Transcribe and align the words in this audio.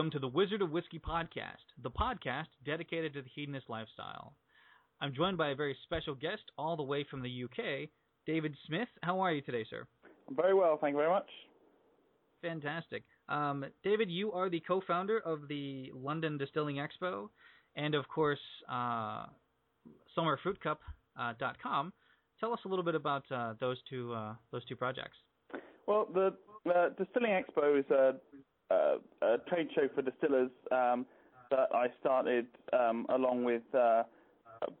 Welcome 0.00 0.12
to 0.12 0.18
the 0.18 0.28
Wizard 0.28 0.62
of 0.62 0.70
Whiskey 0.70 0.98
podcast, 0.98 1.76
the 1.82 1.90
podcast 1.90 2.46
dedicated 2.64 3.12
to 3.12 3.20
the 3.20 3.28
hedonist 3.34 3.68
lifestyle. 3.68 4.32
I'm 5.02 5.12
joined 5.14 5.36
by 5.36 5.50
a 5.50 5.54
very 5.54 5.76
special 5.84 6.14
guest 6.14 6.40
all 6.56 6.74
the 6.74 6.82
way 6.82 7.04
from 7.10 7.20
the 7.20 7.44
UK, 7.44 7.90
David 8.24 8.56
Smith. 8.66 8.88
How 9.02 9.20
are 9.20 9.30
you 9.30 9.42
today, 9.42 9.66
sir? 9.68 9.86
I'm 10.26 10.34
very 10.34 10.54
well, 10.54 10.78
thank 10.80 10.94
you 10.94 10.96
very 10.96 11.10
much. 11.10 11.28
Fantastic. 12.40 13.02
Um, 13.28 13.66
David, 13.84 14.10
you 14.10 14.32
are 14.32 14.48
the 14.48 14.60
co-founder 14.60 15.18
of 15.18 15.48
the 15.48 15.92
London 15.94 16.38
Distilling 16.38 16.76
Expo, 16.76 17.28
and 17.76 17.94
of 17.94 18.08
course, 18.08 18.40
uh, 18.72 19.26
SummerFruitCup.com. 20.16 20.78
Uh, 21.18 21.90
Tell 22.40 22.54
us 22.54 22.60
a 22.64 22.68
little 22.68 22.86
bit 22.86 22.94
about 22.94 23.30
uh, 23.30 23.52
those 23.60 23.76
two 23.90 24.14
uh, 24.14 24.32
those 24.50 24.64
two 24.64 24.76
projects. 24.76 25.18
Well, 25.86 26.08
the 26.14 26.32
Distilling 26.96 27.32
Expo 27.32 27.78
is 27.78 27.84
a, 27.90 28.14
a, 28.70 28.96
a, 29.22 29.38
trade 29.48 29.68
show 29.74 29.88
for 29.94 30.02
distillers 30.02 30.50
um, 30.70 31.06
that 31.50 31.68
I 31.74 31.88
started 32.00 32.46
um, 32.72 33.06
along 33.08 33.44
with 33.44 33.62
uh, 33.74 34.04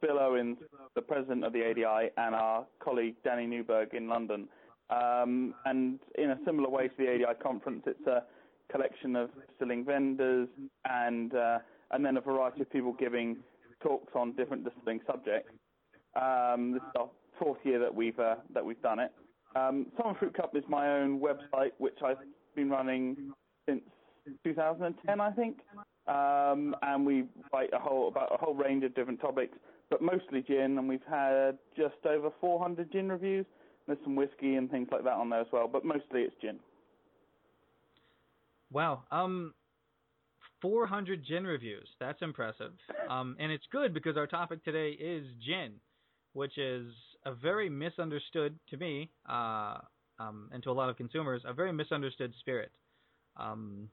Bill 0.00 0.18
Owens, 0.18 0.58
the 0.94 1.02
president 1.02 1.44
of 1.44 1.52
the 1.52 1.64
ADI, 1.64 2.10
and 2.16 2.34
our 2.34 2.66
colleague 2.82 3.16
Danny 3.24 3.46
Newberg 3.46 3.94
in 3.94 4.08
London. 4.08 4.48
Um, 4.90 5.54
and 5.66 5.98
in 6.18 6.30
a 6.30 6.38
similar 6.44 6.68
way 6.68 6.88
to 6.88 6.94
the 6.98 7.08
ADI 7.08 7.38
conference, 7.42 7.82
it's 7.86 8.06
a 8.06 8.24
collection 8.70 9.16
of 9.16 9.30
distilling 9.48 9.84
vendors 9.84 10.48
and 10.88 11.34
uh, 11.34 11.58
and 11.92 12.04
then 12.04 12.16
a 12.16 12.20
variety 12.20 12.62
of 12.62 12.70
people 12.70 12.92
giving 12.92 13.36
talks 13.82 14.12
on 14.14 14.32
different 14.36 14.64
distilling 14.64 15.00
subjects. 15.06 15.52
Um, 16.20 16.72
this 16.72 16.82
is 16.82 16.92
our 16.98 17.08
fourth 17.38 17.58
year 17.64 17.78
that 17.78 17.94
we've 17.94 18.18
uh, 18.18 18.36
that 18.54 18.64
we've 18.64 18.80
done 18.82 19.00
it. 19.00 19.12
Um, 19.56 19.86
Summer 19.96 20.14
Fruit 20.18 20.34
Cup 20.34 20.54
is 20.54 20.64
my 20.68 20.88
own 20.88 21.20
website, 21.20 21.72
which 21.78 21.98
I've 22.04 22.18
been 22.54 22.70
running 22.70 23.32
since 24.24 24.36
2010, 24.44 25.20
I 25.20 25.30
think. 25.32 25.58
Um, 26.06 26.74
and 26.82 27.06
we 27.06 27.24
write 27.52 27.70
a 27.72 27.78
whole 27.78 28.08
about 28.08 28.34
a 28.34 28.36
whole 28.36 28.54
range 28.54 28.84
of 28.84 28.94
different 28.94 29.20
topics, 29.20 29.56
but 29.90 30.02
mostly 30.02 30.42
gin. 30.42 30.78
And 30.78 30.88
we've 30.88 31.00
had 31.08 31.58
just 31.76 31.94
over 32.08 32.30
400 32.40 32.90
gin 32.90 33.08
reviews. 33.08 33.46
There's 33.86 33.98
some 34.04 34.16
whiskey 34.16 34.56
and 34.56 34.70
things 34.70 34.88
like 34.90 35.04
that 35.04 35.14
on 35.14 35.30
there 35.30 35.40
as 35.40 35.46
well, 35.52 35.68
but 35.68 35.84
mostly 35.84 36.22
it's 36.22 36.34
gin. 36.40 36.58
Wow. 38.72 39.02
Um, 39.10 39.54
400 40.62 41.24
gin 41.24 41.44
reviews. 41.44 41.88
That's 41.98 42.22
impressive. 42.22 42.72
Um, 43.08 43.36
and 43.40 43.50
it's 43.50 43.64
good 43.72 43.94
because 43.94 44.16
our 44.16 44.26
topic 44.26 44.64
today 44.64 44.90
is 44.90 45.26
gin, 45.44 45.72
which 46.34 46.58
is 46.58 46.92
a 47.26 47.34
very 47.34 47.68
misunderstood 47.68 48.58
to 48.68 48.76
me, 48.76 49.10
uh, 49.28 49.78
um, 50.18 50.50
and 50.52 50.62
to 50.62 50.70
a 50.70 50.72
lot 50.72 50.88
of 50.88 50.96
consumers, 50.96 51.42
a 51.46 51.52
very 51.52 51.72
misunderstood 51.72 52.32
spirit. 52.40 52.70
Um, 53.36 53.88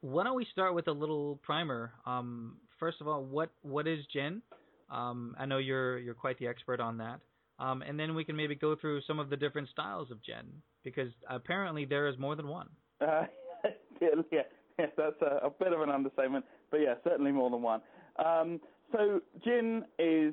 why 0.00 0.24
don't 0.24 0.36
we 0.36 0.46
start 0.50 0.74
with 0.74 0.88
a 0.88 0.92
little 0.92 1.38
primer? 1.42 1.92
Um, 2.06 2.56
first 2.78 3.00
of 3.00 3.08
all, 3.08 3.22
what 3.22 3.50
what 3.62 3.86
is 3.86 4.04
gin? 4.12 4.42
Um, 4.90 5.36
I 5.38 5.46
know 5.46 5.58
you're 5.58 5.98
you're 5.98 6.14
quite 6.14 6.38
the 6.38 6.46
expert 6.46 6.80
on 6.80 6.98
that. 6.98 7.20
Um, 7.60 7.82
and 7.82 8.00
then 8.00 8.14
we 8.14 8.24
can 8.24 8.34
maybe 8.34 8.54
go 8.54 8.74
through 8.74 9.02
some 9.02 9.18
of 9.18 9.28
the 9.28 9.36
different 9.36 9.68
styles 9.68 10.10
of 10.10 10.22
gin 10.22 10.46
because 10.82 11.10
apparently 11.28 11.84
there 11.84 12.08
is 12.08 12.18
more 12.18 12.34
than 12.34 12.48
one. 12.48 12.68
Uh, 13.02 13.24
yeah, 14.00 14.08
yeah, 14.32 14.86
that's 14.96 15.20
a, 15.20 15.46
a, 15.46 15.50
bit 15.50 15.74
of 15.74 15.82
an 15.82 15.90
understatement, 15.90 16.44
but 16.70 16.78
yeah, 16.78 16.94
certainly 17.04 17.32
more 17.32 17.50
than 17.50 17.60
one. 17.60 17.82
Um, 18.24 18.60
so 18.92 19.20
gin 19.44 19.84
is, 19.98 20.32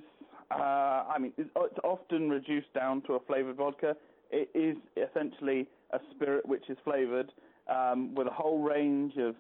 uh, 0.52 1.04
I 1.14 1.18
mean, 1.20 1.34
it's, 1.38 1.50
it's 1.54 1.80
often 1.84 2.30
reduced 2.30 2.74
down 2.74 3.02
to 3.04 3.14
a 3.14 3.20
flavored 3.28 3.58
vodka. 3.58 3.96
It 4.32 4.50
is 4.56 4.78
essentially 4.96 5.68
a 5.92 6.00
spirit 6.16 6.48
which 6.48 6.64
is 6.70 6.78
flavored 6.86 7.30
um, 7.70 8.16
with 8.16 8.28
a 8.28 8.32
whole 8.32 8.60
range 8.60 9.14
of 9.18 9.36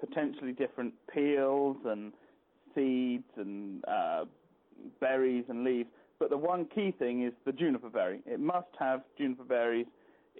potentially 0.00 0.52
different 0.52 0.94
peels 1.12 1.76
and 1.84 2.12
seeds 2.74 3.24
and 3.36 3.84
uh, 3.86 4.24
berries 5.00 5.44
and 5.48 5.64
leaves. 5.64 5.88
But 6.18 6.30
the 6.30 6.36
one 6.36 6.66
key 6.74 6.94
thing 6.98 7.24
is 7.24 7.32
the 7.44 7.52
juniper 7.52 7.90
berry. 7.90 8.20
It 8.26 8.40
must 8.40 8.68
have 8.78 9.02
juniper 9.18 9.44
berries 9.44 9.86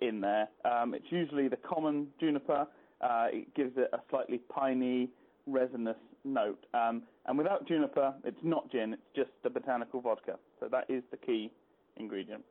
in 0.00 0.20
there. 0.20 0.48
Um, 0.64 0.94
it's 0.94 1.06
usually 1.10 1.48
the 1.48 1.56
common 1.56 2.08
juniper. 2.20 2.66
Uh, 3.00 3.26
it 3.30 3.54
gives 3.54 3.72
it 3.76 3.90
a 3.92 3.98
slightly 4.10 4.38
piney, 4.48 5.10
resinous 5.46 5.96
note. 6.24 6.64
Um, 6.74 7.02
and 7.26 7.36
without 7.36 7.68
juniper, 7.68 8.14
it's 8.24 8.38
not 8.42 8.70
gin. 8.70 8.94
It's 8.94 9.02
just 9.14 9.30
a 9.44 9.50
botanical 9.50 10.00
vodka. 10.00 10.36
So 10.60 10.68
that 10.70 10.84
is 10.88 11.02
the 11.10 11.16
key 11.16 11.50
ingredient. 11.96 12.42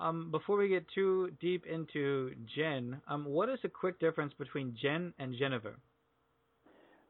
Um, 0.00 0.30
before 0.30 0.56
we 0.56 0.68
get 0.68 0.84
too 0.94 1.30
deep 1.40 1.66
into 1.66 2.32
gin, 2.54 3.00
um, 3.08 3.24
what 3.24 3.48
is 3.48 3.58
the 3.62 3.68
quick 3.68 3.98
difference 4.00 4.32
between 4.38 4.76
gin 4.80 5.12
and 5.18 5.34
Genever? 5.34 5.74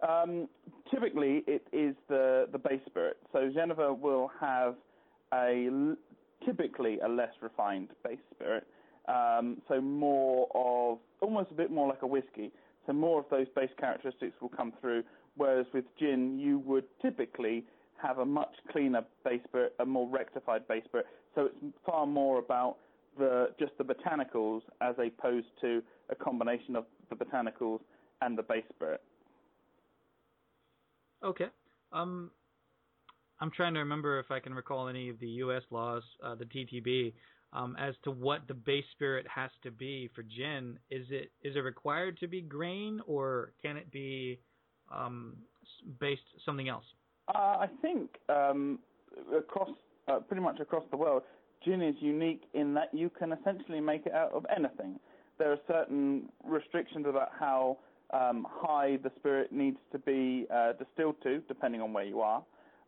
Um, 0.07 0.49
typically, 0.91 1.45
it 1.47 1.67
is 1.73 1.95
the, 2.09 2.47
the 2.53 2.59
base 2.59 2.81
spirit. 2.87 3.17
So 3.33 3.51
Genever 3.51 3.99
will 3.99 4.31
have 4.39 4.75
a 5.33 5.95
typically 6.45 6.99
a 7.01 7.09
less 7.09 7.33
refined 7.41 7.89
base 8.05 8.19
spirit. 8.35 8.67
Um, 9.09 9.63
so 9.69 9.81
more 9.81 10.49
of 10.55 10.99
almost 11.21 11.51
a 11.51 11.55
bit 11.55 11.71
more 11.71 11.89
like 11.89 12.03
a 12.03 12.07
whiskey. 12.07 12.53
So 12.87 12.93
more 12.93 13.21
of 13.21 13.27
those 13.31 13.47
base 13.57 13.71
characteristics 13.79 14.35
will 14.41 14.51
come 14.51 14.73
through. 14.81 15.05
Whereas 15.37 15.67
with 15.73 15.85
gin, 15.99 16.39
you 16.39 16.59
would 16.61 16.85
typically 17.01 17.65
have 18.05 18.19
a 18.19 18.25
much 18.25 18.55
cleaner 18.71 19.03
base 19.25 19.41
spirit, 19.49 19.75
a 19.81 19.87
more 19.87 20.09
rectified 20.09 20.67
base 20.69 20.85
spirit. 20.85 21.07
So 21.35 21.47
it's 21.47 21.77
far 21.87 22.07
more 22.07 22.39
about 22.39 22.77
the 23.19 23.49
just 23.59 23.73
the 23.79 23.85
botanicals 23.85 24.61
as 24.81 24.95
opposed 24.99 25.47
to 25.61 25.83
a 26.11 26.15
combination 26.15 26.77
of 26.77 26.85
the 27.11 27.17
botanicals 27.17 27.81
and 28.21 28.37
the 28.37 28.43
base 28.43 28.65
spirit. 28.75 29.01
Okay. 31.25 31.47
Um, 31.93 32.31
I'm 33.41 33.51
trying 33.51 33.75
to 33.75 33.81
remember 33.81 34.19
if 34.19 34.31
I 34.31 34.41
can 34.41 34.55
recall 34.55 34.89
any 34.89 35.09
of 35.09 35.19
the 35.21 35.29
U.S. 35.29 35.63
laws, 35.71 36.03
uh, 36.25 36.35
the 36.35 36.45
TTB, 36.45 37.15
um, 37.53 37.77
as 37.79 37.95
to 38.05 38.11
what 38.11 38.47
the 38.49 38.55
base 38.55 38.85
spirit 38.93 39.27
has 39.33 39.51
to 39.63 39.71
be 39.71 40.11
for 40.15 40.23
gin. 40.23 40.79
Is 40.91 41.07
it 41.11 41.31
is 41.43 41.57
it 41.57 41.61
required 41.61 42.19
to 42.19 42.27
be 42.27 42.43
grain, 42.43 43.01
or 43.07 43.53
can 43.63 43.77
it 43.77 43.91
be 43.91 44.41
um, 44.93 45.37
based 46.01 46.23
something 46.45 46.69
else? 46.69 46.85
Uh, 47.29 47.39
I 47.39 47.69
think 47.81 48.11
um, 48.29 48.79
across 49.37 49.71
uh, 50.09 50.19
pretty 50.21 50.43
much 50.43 50.61
across 50.61 50.85
the 50.91 50.97
world, 50.97 51.23
gin 51.65 51.81
is 51.81 51.95
unique 52.01 52.43
in 52.53 52.75
that 52.75 52.91
you 52.93 53.11
can 53.11 53.33
essentially 53.33 53.81
make 53.81 54.07
it 54.07 54.13
out 54.13 54.33
of 54.33 54.45
anything. 54.55 54.99
There 55.39 55.51
are 55.51 55.59
certain 55.67 56.29
restrictions 56.45 57.07
about 57.09 57.31
how 57.39 57.79
um, 58.13 58.47
high 58.49 58.99
the 59.03 59.11
spirit 59.19 59.53
needs 59.53 59.79
to 59.93 59.99
be 59.99 60.47
uh, 60.55 60.73
distilled 60.73 61.17
to, 61.23 61.41
depending 61.49 61.81
on 61.81 61.93
where 61.93 62.05
you 62.05 62.21
are. 62.21 62.43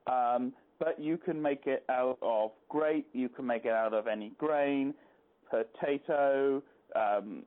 Um, 0.06 0.52
but 0.78 1.00
you 1.00 1.16
can 1.16 1.40
make 1.40 1.62
it 1.66 1.84
out 1.88 2.18
of 2.20 2.50
grape, 2.68 3.08
you 3.12 3.28
can 3.28 3.46
make 3.46 3.64
it 3.64 3.72
out 3.72 3.94
of 3.94 4.06
any 4.06 4.32
grain, 4.38 4.94
potato, 5.50 6.62
um, 6.94 7.42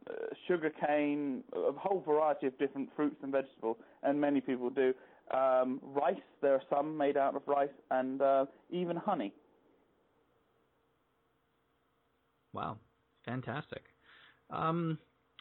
sugarcane, 0.47 1.43
a 1.55 1.71
whole 1.73 2.03
variety 2.05 2.47
of 2.47 2.57
different 2.57 2.89
fruits 2.95 3.17
and 3.21 3.31
vegetables, 3.31 3.77
and 4.03 4.19
many 4.19 4.41
people 4.41 4.69
do. 4.69 4.93
Um, 5.33 5.79
rice, 5.83 6.15
there 6.41 6.53
are 6.53 6.63
some 6.69 6.97
made 6.97 7.17
out 7.17 7.35
of 7.35 7.43
rice, 7.47 7.69
and 7.91 8.21
uh, 8.21 8.45
even 8.71 8.95
honey. 8.95 9.33
Wow, 12.53 12.77
fantastic. 13.25 13.83
Um, 14.49 14.97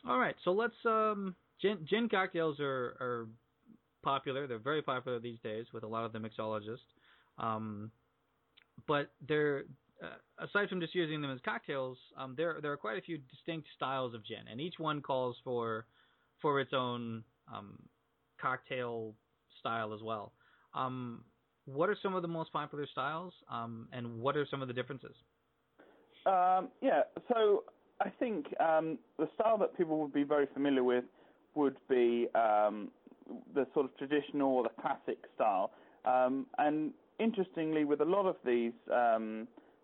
all 0.06 0.18
right, 0.18 0.36
so 0.44 0.52
let's 0.52 0.74
um, 0.84 1.34
Gin, 1.60 1.78
gin 1.88 2.08
cocktails 2.08 2.60
are, 2.60 2.96
are 3.00 3.28
popular. 4.02 4.46
They're 4.46 4.58
very 4.58 4.82
popular 4.82 5.18
these 5.18 5.40
days 5.42 5.66
with 5.72 5.82
a 5.82 5.86
lot 5.86 6.04
of 6.04 6.12
the 6.12 6.18
mixologists. 6.18 6.78
Um, 7.38 7.90
but 8.86 9.10
they're 9.26 9.64
uh, 10.02 10.44
aside 10.44 10.68
from 10.68 10.80
just 10.80 10.94
using 10.94 11.20
them 11.20 11.32
as 11.32 11.40
cocktails, 11.44 11.98
um, 12.16 12.34
there 12.36 12.58
there 12.62 12.72
are 12.72 12.76
quite 12.76 12.98
a 12.98 13.02
few 13.02 13.18
distinct 13.18 13.66
styles 13.74 14.14
of 14.14 14.24
gin, 14.24 14.46
and 14.50 14.60
each 14.60 14.78
one 14.78 15.02
calls 15.02 15.36
for 15.42 15.86
for 16.40 16.60
its 16.60 16.72
own 16.72 17.24
um, 17.52 17.76
cocktail 18.40 19.14
style 19.58 19.92
as 19.92 20.02
well. 20.02 20.32
Um, 20.74 21.24
what 21.66 21.88
are 21.88 21.96
some 22.02 22.14
of 22.14 22.22
the 22.22 22.28
most 22.28 22.52
popular 22.52 22.86
styles, 22.90 23.34
um, 23.50 23.88
and 23.92 24.20
what 24.20 24.36
are 24.36 24.46
some 24.50 24.62
of 24.62 24.68
the 24.68 24.74
differences? 24.74 25.14
Um, 26.26 26.68
yeah, 26.82 27.02
so 27.32 27.64
I 28.00 28.10
think 28.18 28.46
um, 28.60 28.98
the 29.18 29.28
style 29.34 29.58
that 29.58 29.76
people 29.76 29.98
would 30.00 30.12
be 30.12 30.24
very 30.24 30.46
familiar 30.54 30.84
with 30.84 31.04
would 31.54 31.76
be 31.88 32.28
um, 32.34 32.88
the 33.54 33.66
sort 33.74 33.86
of 33.86 33.96
traditional 33.98 34.50
or 34.56 34.62
the 34.62 34.70
classic 34.80 35.18
style. 35.34 35.72
Um, 36.04 36.46
and 36.58 36.92
interestingly, 37.18 37.84
with 37.84 38.00
a 38.00 38.04
lot 38.04 38.26
of 38.26 38.36
these 38.44 38.72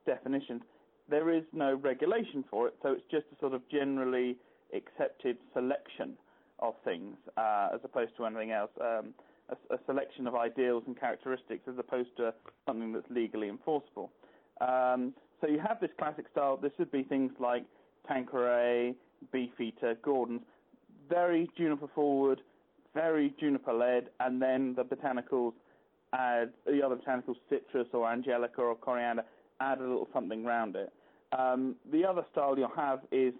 definitions, 0.06 0.62
there 1.08 1.30
is 1.30 1.44
no 1.52 1.74
regulation 1.74 2.44
for 2.50 2.68
it, 2.68 2.74
so 2.82 2.92
it's 2.92 3.02
just 3.10 3.26
a 3.34 3.38
sort 3.40 3.52
of 3.52 3.60
generally 3.70 4.36
accepted 4.74 5.36
selection 5.52 6.16
of 6.60 6.74
things 6.84 7.16
uh, 7.36 7.68
as 7.74 7.80
opposed 7.84 8.16
to 8.16 8.24
anything 8.24 8.52
else. 8.52 8.70
Um, 8.80 9.12
a, 9.48 9.74
a, 9.74 9.78
selection 9.86 10.26
of 10.26 10.34
ideals 10.34 10.84
and 10.86 10.98
characteristics 10.98 11.62
as 11.68 11.74
opposed 11.78 12.16
to 12.16 12.32
something 12.66 12.92
that's 12.92 13.08
legally 13.10 13.48
enforceable. 13.48 14.10
Um, 14.60 15.14
so 15.40 15.48
you 15.48 15.58
have 15.58 15.80
this 15.80 15.90
classic 15.98 16.26
style. 16.32 16.56
This 16.56 16.72
would 16.78 16.90
be 16.90 17.02
things 17.02 17.32
like 17.38 17.64
Tanqueray, 18.08 18.94
Beefeater, 19.32 19.96
Gordon's 20.02 20.42
very 21.08 21.50
juniper 21.56 21.88
forward, 21.94 22.40
very 22.94 23.34
juniper 23.38 23.72
led, 23.72 24.08
and 24.20 24.40
then 24.40 24.74
the 24.74 24.84
botanicals 24.84 25.52
add 26.12 26.52
the 26.66 26.82
other 26.82 26.96
botanicals, 26.96 27.36
citrus 27.48 27.88
or 27.92 28.10
angelica 28.10 28.60
or 28.60 28.74
coriander, 28.76 29.24
add 29.60 29.78
a 29.78 29.82
little 29.82 30.08
something 30.12 30.46
around 30.46 30.76
it. 30.76 30.92
Um, 31.36 31.74
the 31.90 32.04
other 32.04 32.24
style 32.30 32.56
you'll 32.56 32.68
have 32.76 33.00
is 33.10 33.34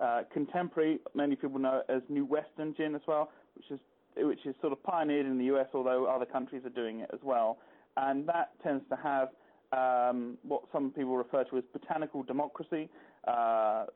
uh, 0.00 0.22
contemporary. 0.32 1.00
Many 1.14 1.36
people 1.36 1.58
know 1.58 1.82
it 1.86 1.92
as 1.92 2.02
New 2.08 2.24
Western 2.24 2.74
gin 2.76 2.94
as 2.94 3.02
well, 3.06 3.30
which 3.56 3.70
is 3.70 3.80
which 4.16 4.44
is 4.46 4.54
sort 4.60 4.72
of 4.72 4.82
pioneered 4.82 5.26
in 5.26 5.38
the 5.38 5.44
US, 5.56 5.66
although 5.74 6.06
other 6.06 6.26
countries 6.26 6.62
are 6.64 6.70
doing 6.70 7.00
it 7.00 7.10
as 7.12 7.20
well. 7.22 7.58
And 7.96 8.26
that 8.28 8.52
tends 8.62 8.84
to 8.90 8.96
have 8.96 9.28
um, 9.72 10.38
what 10.42 10.62
some 10.72 10.90
people 10.90 11.16
refer 11.16 11.44
to 11.44 11.58
as 11.58 11.64
botanical 11.72 12.22
democracy. 12.22 12.88
Uh, 13.26 13.86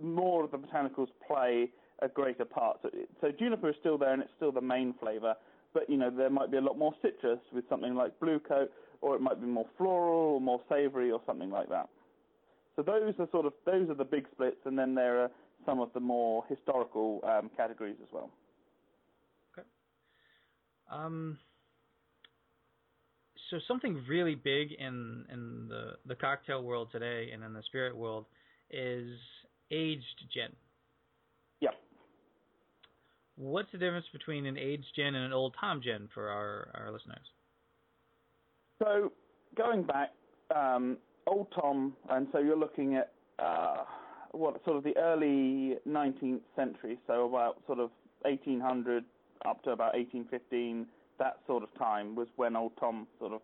more 0.00 0.44
of 0.44 0.50
the 0.50 0.58
botanicals 0.58 1.08
play 1.26 1.70
a 2.00 2.08
greater 2.08 2.44
part. 2.44 2.78
So, 2.82 2.90
so, 3.20 3.32
juniper 3.36 3.70
is 3.70 3.76
still 3.80 3.98
there 3.98 4.12
and 4.12 4.22
it's 4.22 4.30
still 4.36 4.52
the 4.52 4.60
main 4.60 4.94
flavour, 5.00 5.34
but 5.74 5.90
you 5.90 5.96
know 5.96 6.10
there 6.10 6.30
might 6.30 6.50
be 6.50 6.56
a 6.56 6.60
lot 6.60 6.78
more 6.78 6.94
citrus 7.02 7.40
with 7.52 7.64
something 7.68 7.94
like 7.94 8.18
Bluecoat, 8.20 8.68
or 9.00 9.16
it 9.16 9.20
might 9.20 9.40
be 9.40 9.46
more 9.46 9.66
floral 9.76 10.34
or 10.34 10.40
more 10.40 10.60
savoury 10.68 11.10
or 11.10 11.20
something 11.26 11.50
like 11.50 11.68
that. 11.68 11.88
So 12.76 12.82
those 12.82 13.14
are 13.18 13.28
sort 13.32 13.46
of 13.46 13.52
those 13.66 13.90
are 13.90 13.94
the 13.94 14.04
big 14.04 14.26
splits, 14.30 14.60
and 14.64 14.78
then 14.78 14.94
there 14.94 15.22
are 15.22 15.30
some 15.66 15.80
of 15.80 15.92
the 15.92 16.00
more 16.00 16.44
historical 16.48 17.20
um, 17.24 17.50
categories 17.56 17.96
as 18.00 18.08
well. 18.12 18.30
Um, 20.90 21.38
so 23.50 23.58
something 23.66 24.02
really 24.08 24.34
big 24.34 24.72
in 24.72 25.24
in 25.32 25.68
the 25.68 25.92
the 26.06 26.14
cocktail 26.14 26.62
world 26.62 26.88
today 26.92 27.30
and 27.32 27.42
in 27.42 27.52
the 27.52 27.62
spirit 27.62 27.96
world 27.96 28.26
is 28.70 29.18
aged 29.70 30.24
gin. 30.32 30.54
Yeah. 31.60 31.70
What's 33.36 33.70
the 33.72 33.78
difference 33.78 34.06
between 34.12 34.46
an 34.46 34.58
aged 34.58 34.86
gin 34.96 35.14
and 35.14 35.24
an 35.24 35.32
old 35.32 35.54
Tom 35.60 35.80
gin 35.82 36.08
for 36.12 36.28
our 36.28 36.68
our 36.74 36.92
listeners? 36.92 37.18
So 38.82 39.12
going 39.56 39.82
back, 39.82 40.10
um, 40.54 40.98
old 41.26 41.48
Tom, 41.54 41.94
and 42.10 42.28
so 42.32 42.38
you're 42.38 42.56
looking 42.56 42.96
at 42.96 43.12
uh, 43.38 43.84
what 44.32 44.62
sort 44.64 44.76
of 44.76 44.84
the 44.84 44.96
early 44.96 45.76
19th 45.88 46.40
century, 46.54 46.98
so 47.06 47.26
about 47.26 47.56
sort 47.66 47.80
of 47.80 47.90
1800 48.22 49.04
up 49.46 49.62
to 49.64 49.70
about 49.70 49.94
1815 49.94 50.86
that 51.18 51.38
sort 51.46 51.62
of 51.62 51.74
time 51.78 52.14
was 52.14 52.28
when 52.36 52.56
Old 52.56 52.72
Tom 52.78 53.06
sort 53.18 53.32
of 53.32 53.40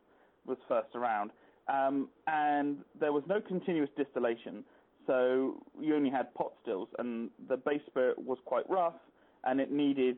was 0.47 0.59
first 0.69 0.95
around. 0.95 1.31
Um, 1.69 2.09
and 2.27 2.79
there 2.99 3.13
was 3.13 3.25
no 3.27 3.41
continuous 3.41 3.91
distillation, 3.97 4.65
so 5.07 5.63
you 5.81 5.95
only 5.95 6.11
had 6.11 6.33
pot 6.35 6.53
stills, 6.63 6.89
and 6.99 7.31
the 7.49 7.57
base 7.57 7.81
spirit 7.87 8.19
was 8.19 8.39
quite 8.45 8.69
rough, 8.69 8.95
and 9.45 9.61
it 9.61 9.71
needed 9.73 10.17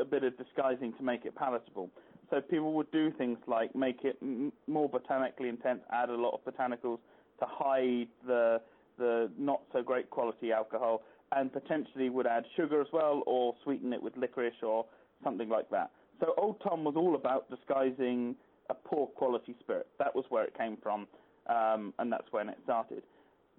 a 0.00 0.04
bit 0.04 0.22
of 0.24 0.36
disguising 0.36 0.92
to 0.94 1.02
make 1.02 1.24
it 1.24 1.34
palatable. 1.34 1.90
So 2.30 2.40
people 2.40 2.72
would 2.74 2.90
do 2.92 3.10
things 3.16 3.38
like 3.46 3.74
make 3.74 4.04
it 4.04 4.16
m- 4.22 4.52
more 4.66 4.88
botanically 4.88 5.48
intense, 5.48 5.80
add 5.90 6.08
a 6.08 6.14
lot 6.14 6.34
of 6.34 6.44
botanicals 6.44 6.98
to 7.40 7.46
hide 7.46 8.08
the 8.26 8.60
the 8.98 9.30
not 9.38 9.62
so 9.72 9.82
great 9.82 10.10
quality 10.10 10.52
alcohol, 10.52 11.02
and 11.32 11.50
potentially 11.50 12.10
would 12.10 12.26
add 12.26 12.44
sugar 12.56 12.80
as 12.82 12.88
well, 12.92 13.22
or 13.26 13.54
sweeten 13.64 13.92
it 13.94 14.02
with 14.02 14.14
licorice 14.16 14.62
or 14.62 14.84
something 15.22 15.48
like 15.48 15.70
that. 15.70 15.90
So 16.20 16.34
Old 16.38 16.60
Tom 16.62 16.84
was 16.84 16.94
all 16.96 17.14
about 17.14 17.50
disguising 17.50 18.36
a 18.70 18.74
poor 18.74 19.06
quality 19.08 19.54
spirit. 19.60 19.86
That 19.98 20.14
was 20.14 20.24
where 20.28 20.44
it 20.44 20.56
came 20.56 20.76
from, 20.82 21.06
um, 21.48 21.92
and 21.98 22.12
that's 22.12 22.30
when 22.30 22.48
it 22.48 22.58
started. 22.64 23.02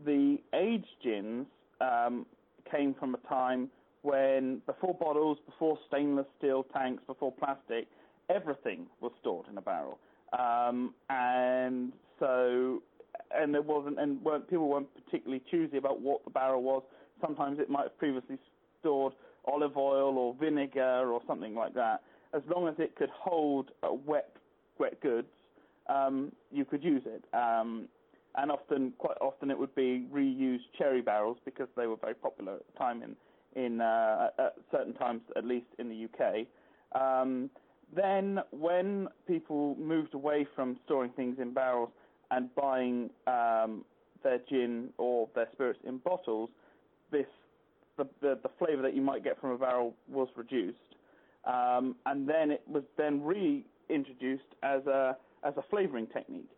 The 0.06 0.38
aged 0.54 0.88
gins 1.04 1.46
um, 1.82 2.26
came 2.72 2.94
from 2.94 3.16
a 3.16 3.28
time 3.28 3.70
when, 4.02 4.62
before 4.66 4.94
bottles, 4.94 5.38
before 5.46 5.78
stainless 5.88 6.26
steel 6.38 6.66
tanks, 6.74 7.04
before 7.08 7.32
plastic, 7.32 7.88
everything 8.30 8.88
was 9.02 9.12
stored 9.20 9.48
in 9.50 9.58
a 9.58 9.62
barrel. 9.62 10.00
Um, 10.38 10.94
and 11.10 11.94
so, 12.20 12.82
and 13.36 13.54
there 13.54 13.62
wasn't, 13.62 14.00
and 14.00 14.22
weren't, 14.24 14.50
people 14.50 14.68
weren't 14.68 14.88
particularly 15.06 15.42
choosy 15.50 15.78
about 15.78 16.02
what 16.02 16.24
the 16.24 16.32
barrel 16.32 16.64
was. 16.64 16.84
Sometimes 17.22 17.60
it 17.60 17.70
might 17.70 17.84
have 17.84 17.98
previously 17.98 18.38
stored 18.80 19.14
olive 19.46 19.78
oil 19.78 20.18
or 20.18 20.34
vinegar 20.40 21.12
or 21.12 21.22
something 21.28 21.56
like 21.56 21.74
that 21.74 22.02
as 22.34 22.42
long 22.54 22.68
as 22.68 22.76
it 22.80 22.96
could 22.96 23.10
hold 23.10 23.72
uh, 23.84 23.94
wet 23.94 24.36
wet 24.80 25.00
goods, 25.02 25.28
um, 25.88 26.32
you 26.52 26.66
could 26.66 26.84
use 26.84 27.04
it. 27.06 27.24
Um, 27.34 27.88
and 28.36 28.52
often, 28.52 28.94
quite 28.98 29.18
often, 29.22 29.52
it 29.52 29.60
would 29.60 29.76
be 29.76 30.08
reused 30.12 30.64
sherry 30.78 31.02
barrels 31.02 31.38
because 31.46 31.68
they 31.78 31.86
were 31.86 31.98
very 31.98 32.16
popular 32.16 32.56
at 32.56 32.62
the 32.66 32.78
time 32.78 33.04
in 33.04 33.16
in 33.56 33.82
uh, 33.82 34.30
at 34.40 34.56
certain 34.72 34.94
times, 34.94 35.22
at 35.36 35.46
least 35.46 35.68
in 35.78 35.90
the 35.90 36.06
UK. 36.06 36.48
Um, 37.00 37.52
then, 37.96 38.40
when 38.50 39.08
people 39.28 39.76
moved 39.76 40.16
away 40.16 40.48
from 40.56 40.80
storing 40.86 41.12
things 41.12 41.38
in 41.40 41.54
barrels 41.54 41.90
and 42.32 42.54
buying 42.56 43.12
um, 43.28 43.86
their 44.24 44.40
gin 44.50 44.90
or 44.98 45.30
their 45.36 45.48
spirits 45.52 45.80
in 45.86 46.00
bottles, 46.00 46.50
this 47.12 47.28
the, 47.98 48.08
the, 48.22 48.40
the 48.44 48.50
flavour 48.60 48.82
that 48.82 48.96
you 48.96 49.02
might 49.02 49.24
get 49.24 49.40
from 49.40 49.52
a 49.52 49.58
barrel 49.58 49.94
was 50.10 50.28
reduced. 50.36 50.78
Um, 51.46 51.96
and 52.06 52.28
then 52.28 52.52
it 52.52 52.64
was 52.68 52.84
then 52.98 53.22
reintroduced 53.22 54.44
as 54.64 54.86
a 54.88 55.18
as 55.44 55.54
a 55.58 55.64
flavoring 55.70 56.08
technique. 56.08 56.50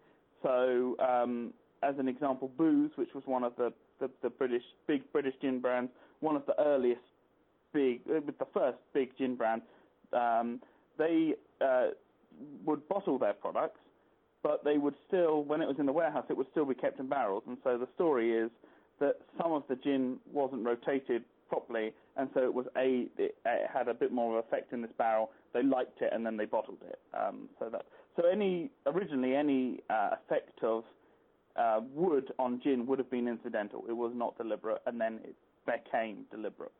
So, 0.43 0.95
um, 0.99 1.53
as 1.81 1.95
an 1.97 2.07
example, 2.07 2.51
Booth's, 2.55 2.95
which 2.97 3.09
was 3.15 3.23
one 3.25 3.43
of 3.43 3.53
the, 3.57 3.73
the, 3.99 4.09
the, 4.21 4.29
British 4.29 4.61
big 4.87 5.01
British 5.11 5.33
gin 5.41 5.59
brands, 5.59 5.91
one 6.19 6.35
of 6.35 6.45
the 6.45 6.53
earliest 6.59 7.01
big, 7.73 8.01
uh, 8.09 8.21
with 8.25 8.37
the 8.37 8.45
first 8.53 8.77
big 8.93 9.17
gin 9.17 9.35
brand, 9.35 9.61
um, 10.13 10.61
they 10.97 11.33
uh, 11.61 11.87
would 12.63 12.87
bottle 12.87 13.17
their 13.17 13.33
products, 13.33 13.79
but 14.43 14.63
they 14.63 14.77
would 14.77 14.95
still, 15.07 15.43
when 15.43 15.61
it 15.61 15.67
was 15.67 15.77
in 15.79 15.85
the 15.85 15.91
warehouse, 15.91 16.25
it 16.29 16.37
would 16.37 16.47
still 16.51 16.65
be 16.65 16.75
kept 16.75 16.99
in 16.99 17.07
barrels. 17.07 17.43
And 17.47 17.57
so 17.63 17.77
the 17.77 17.87
story 17.95 18.33
is 18.33 18.51
that 18.99 19.15
some 19.41 19.51
of 19.51 19.63
the 19.69 19.75
gin 19.75 20.17
wasn't 20.31 20.65
rotated 20.65 21.23
properly, 21.49 21.93
and 22.17 22.29
so 22.33 22.43
it 22.43 22.53
was 22.53 22.65
a 22.77 23.07
it, 23.17 23.35
it, 23.45 23.69
had 23.71 23.87
a 23.87 23.93
bit 23.93 24.11
more 24.11 24.39
of 24.39 24.45
effect 24.45 24.73
in 24.73 24.81
this 24.81 24.91
barrel. 24.97 25.31
They 25.53 25.63
liked 25.63 26.01
it, 26.01 26.11
and 26.13 26.25
then 26.25 26.37
they 26.37 26.45
bottled 26.45 26.79
it. 26.87 26.99
Um, 27.13 27.49
so 27.59 27.69
that 27.69 27.85
so 28.15 28.27
any 28.27 28.71
originally 28.85 29.35
any 29.35 29.79
uh, 29.89 30.11
effect 30.13 30.63
of 30.63 30.83
uh, 31.55 31.81
wood 31.93 32.31
on 32.39 32.61
gin 32.63 32.85
would 32.87 32.99
have 32.99 33.11
been 33.11 33.27
incidental. 33.27 33.83
It 33.87 33.93
was 33.93 34.11
not 34.15 34.37
deliberate, 34.37 34.81
and 34.85 34.99
then 34.99 35.19
it 35.23 35.35
became 35.65 36.25
deliberate. 36.31 36.71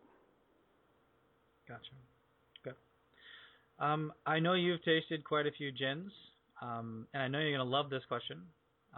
Gotcha. 1.68 1.92
Um, 3.80 4.14
I 4.26 4.40
know 4.40 4.54
you've 4.54 4.84
tasted 4.84 5.24
quite 5.24 5.48
a 5.48 5.52
few 5.52 5.72
gins, 5.72 6.12
um, 6.62 7.08
and 7.14 7.24
I 7.24 7.28
know 7.28 7.40
you're 7.40 7.58
going 7.58 7.68
to 7.68 7.72
love 7.72 7.90
this 7.90 8.04
question 8.08 8.42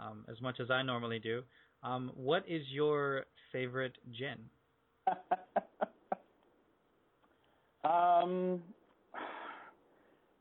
um, 0.00 0.24
as 0.30 0.40
much 0.40 0.60
as 0.60 0.70
I 0.70 0.82
normally 0.82 1.18
do. 1.18 1.42
Um, 1.82 2.10
what 2.14 2.44
is 2.48 2.62
your 2.70 3.24
favorite 3.52 3.96
gin? 4.12 4.38
um, 7.84 8.62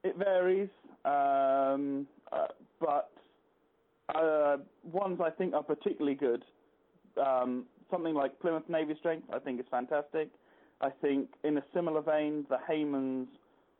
it 0.03 0.15
varies, 0.17 0.69
um, 1.05 2.07
uh, 2.31 2.47
but 2.79 3.11
uh, 4.15 4.57
ones 4.83 5.19
I 5.23 5.29
think 5.29 5.53
are 5.53 5.63
particularly 5.63 6.15
good. 6.15 6.43
Um, 7.23 7.65
something 7.91 8.13
like 8.13 8.39
Plymouth 8.39 8.67
Navy 8.69 8.95
Strength, 8.99 9.27
I 9.33 9.39
think 9.39 9.59
is 9.59 9.65
fantastic. 9.69 10.29
I 10.81 10.89
think 10.89 11.29
in 11.43 11.57
a 11.57 11.63
similar 11.73 12.01
vein, 12.01 12.45
the 12.49 12.57
Hayman's 12.67 13.29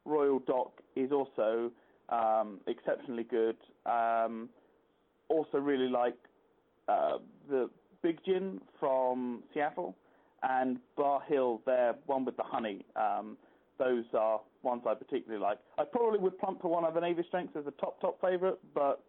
Royal 0.05 0.39
Dock 0.39 0.71
is 0.95 1.11
also 1.11 1.71
um, 2.09 2.59
exceptionally 2.67 3.23
good. 3.23 3.57
Um, 3.85 4.49
also, 5.29 5.57
really 5.57 5.89
like 5.89 6.15
uh, 6.87 7.17
the 7.49 7.69
Big 8.01 8.19
Gin 8.25 8.61
from 8.79 9.43
Seattle 9.53 9.95
and 10.43 10.79
Barr 10.95 11.21
Hill, 11.21 11.61
their 11.65 11.93
one 12.05 12.25
with 12.25 12.37
the 12.37 12.43
honey. 12.43 12.85
Um, 12.95 13.37
those 13.79 14.05
are 14.13 14.41
ones 14.63 14.83
I 14.87 14.93
particularly 14.95 15.41
like. 15.41 15.59
I 15.77 15.83
probably 15.83 16.19
would 16.19 16.37
plump 16.39 16.61
for 16.61 16.69
one 16.69 16.83
of 16.83 16.93
the 16.93 16.99
Navy 16.99 17.23
Strengths 17.27 17.55
as 17.55 17.65
a 17.67 17.71
top 17.71 17.99
top 18.01 18.19
favourite, 18.21 18.57
but 18.73 19.03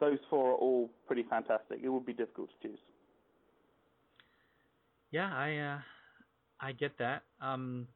those 0.00 0.18
four 0.30 0.52
are 0.52 0.56
all 0.56 0.90
pretty 1.06 1.24
fantastic. 1.28 1.80
It 1.82 1.88
would 1.88 2.06
be 2.06 2.12
difficult 2.12 2.50
to 2.50 2.68
choose. 2.68 2.78
Yeah, 5.10 5.30
I 5.32 5.56
uh, 5.56 5.78
I 6.60 6.72
get 6.72 6.98
that. 6.98 7.22
Um, 7.40 7.88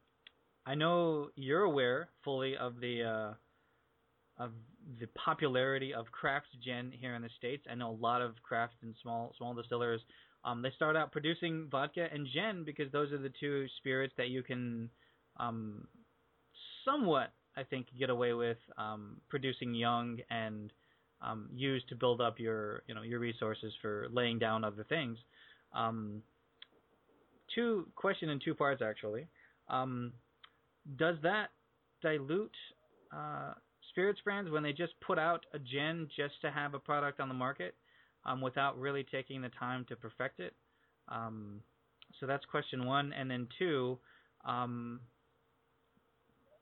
I 0.64 0.74
know 0.74 1.30
you're 1.34 1.62
aware 1.62 2.08
fully 2.24 2.56
of 2.56 2.80
the 2.80 3.02
uh, 3.02 4.42
of 4.42 4.52
the 5.00 5.06
popularity 5.08 5.94
of 5.94 6.06
craft 6.12 6.48
gin 6.64 6.92
here 6.92 7.14
in 7.14 7.22
the 7.22 7.30
states. 7.38 7.66
I 7.70 7.74
know 7.74 7.90
a 7.90 8.00
lot 8.00 8.20
of 8.22 8.34
craft 8.42 8.74
and 8.82 8.94
small 9.02 9.32
small 9.36 9.54
distillers 9.54 10.00
um, 10.44 10.62
they 10.62 10.70
start 10.74 10.96
out 10.96 11.12
producing 11.12 11.68
vodka 11.70 12.08
and 12.12 12.26
gin 12.32 12.64
because 12.64 12.90
those 12.90 13.12
are 13.12 13.18
the 13.18 13.32
two 13.40 13.66
spirits 13.78 14.12
that 14.16 14.28
you 14.28 14.42
can 14.42 14.90
um, 15.38 15.86
somewhat, 16.84 17.32
I 17.56 17.62
think, 17.62 17.86
get 17.98 18.10
away 18.10 18.32
with 18.32 18.58
um, 18.76 19.18
producing 19.28 19.74
young 19.74 20.18
and 20.30 20.72
um, 21.20 21.48
use 21.54 21.84
to 21.88 21.94
build 21.94 22.20
up 22.20 22.40
your, 22.40 22.82
you 22.88 22.94
know, 22.94 23.02
your 23.02 23.20
resources 23.20 23.72
for 23.80 24.08
laying 24.10 24.40
down 24.40 24.64
other 24.64 24.84
things. 24.88 25.16
Um, 25.72 26.22
two 27.54 27.86
question 27.94 28.28
in 28.28 28.40
two 28.44 28.54
parts 28.54 28.82
actually. 28.82 29.28
Um, 29.68 30.12
does 30.96 31.16
that 31.22 31.50
dilute 32.02 32.50
uh, 33.16 33.52
spirits 33.92 34.20
brands 34.24 34.50
when 34.50 34.62
they 34.62 34.72
just 34.72 34.92
put 35.06 35.18
out 35.18 35.44
a 35.54 35.58
gin 35.58 36.08
just 36.16 36.34
to 36.42 36.50
have 36.50 36.74
a 36.74 36.78
product 36.78 37.20
on 37.20 37.28
the 37.28 37.34
market 37.34 37.74
um, 38.24 38.40
without 38.40 38.78
really 38.78 39.04
taking 39.10 39.40
the 39.42 39.50
time 39.60 39.84
to 39.88 39.96
perfect 39.96 40.40
it? 40.40 40.54
Um, 41.08 41.60
so 42.20 42.26
that's 42.26 42.44
question 42.46 42.86
one, 42.86 43.12
and 43.12 43.30
then 43.30 43.48
two, 43.58 43.98
um, 44.44 45.00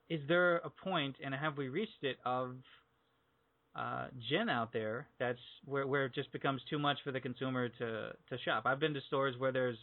is 0.08 0.20
there 0.28 0.56
a 0.56 0.70
point, 0.70 1.16
and 1.25 1.34
have 1.34 1.56
we 1.56 1.68
reached 1.68 2.02
it, 2.02 2.18
of 2.25 2.56
uh, 3.76 4.06
gin 4.28 4.49
out 4.49 4.72
there 4.72 5.06
that's 5.20 5.38
where 5.64 5.87
where 5.87 6.06
it 6.06 6.12
just 6.12 6.32
becomes 6.32 6.60
too 6.68 6.78
much 6.78 6.99
for 7.04 7.12
the 7.12 7.20
consumer 7.20 7.68
to 7.68 8.10
to 8.28 8.38
shop? 8.44 8.64
I've 8.66 8.80
been 8.80 8.94
to 8.94 9.00
stores 9.06 9.37
where 9.38 9.52
there's 9.52 9.78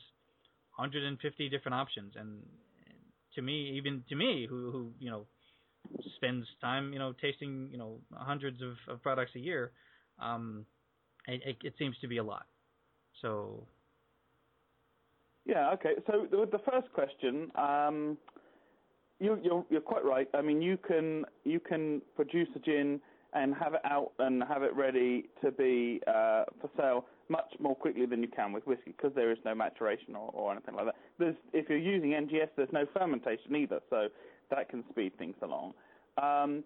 150 0.75 1.49
different 1.49 1.75
options, 1.75 2.13
and 2.17 2.43
to 3.35 3.41
me, 3.41 3.73
even 3.77 4.03
to 4.09 4.15
me, 4.15 4.45
who 4.49 4.71
who 4.71 4.91
you 4.99 5.09
know 5.09 5.25
spends 6.15 6.45
time 6.61 6.93
you 6.93 6.99
know 6.99 7.13
tasting 7.21 7.69
you 7.71 7.77
know 7.77 7.99
hundreds 8.13 8.61
of, 8.61 8.75
of 8.87 9.01
products 9.01 9.31
a 9.35 9.39
year, 9.39 9.71
um, 10.19 10.65
it, 11.27 11.57
it 11.63 11.73
seems 11.77 11.97
to 11.99 12.07
be 12.07 12.17
a 12.17 12.23
lot. 12.23 12.45
So. 13.21 13.63
Yeah. 15.45 15.71
Okay. 15.71 15.93
So 16.07 16.27
the, 16.29 16.45
the 16.51 16.59
first 16.69 16.91
question, 16.93 17.49
um, 17.55 18.17
you, 19.19 19.39
you're 19.41 19.65
you're 19.69 19.81
quite 19.81 20.03
right. 20.03 20.27
I 20.33 20.41
mean, 20.41 20.61
you 20.61 20.77
can 20.77 21.25
you 21.45 21.59
can 21.59 22.01
produce 22.15 22.49
a 22.55 22.59
gin 22.59 22.99
and 23.33 23.53
have 23.55 23.73
it 23.73 23.81
out 23.83 24.11
and 24.19 24.43
have 24.43 24.63
it 24.63 24.75
ready 24.75 25.25
to 25.43 25.51
be 25.51 26.01
uh, 26.07 26.43
for 26.61 26.69
sale 26.77 27.05
much 27.29 27.53
more 27.59 27.75
quickly 27.75 28.05
than 28.05 28.21
you 28.21 28.27
can 28.27 28.53
with 28.53 28.65
whiskey 28.65 28.93
because 28.95 29.11
there 29.15 29.31
is 29.31 29.37
no 29.43 29.53
maturation 29.53 30.15
or, 30.15 30.31
or 30.33 30.51
anything 30.51 30.75
like 30.75 30.85
that. 30.85 30.95
There's, 31.19 31.35
if 31.53 31.67
you're 31.69 31.77
using 31.77 32.11
NGS, 32.11 32.49
there's 32.55 32.71
no 32.71 32.85
fermentation 32.93 33.55
either, 33.55 33.79
so 33.89 34.07
that 34.49 34.69
can 34.69 34.83
speed 34.89 35.17
things 35.17 35.35
along. 35.41 35.73
Um, 36.21 36.63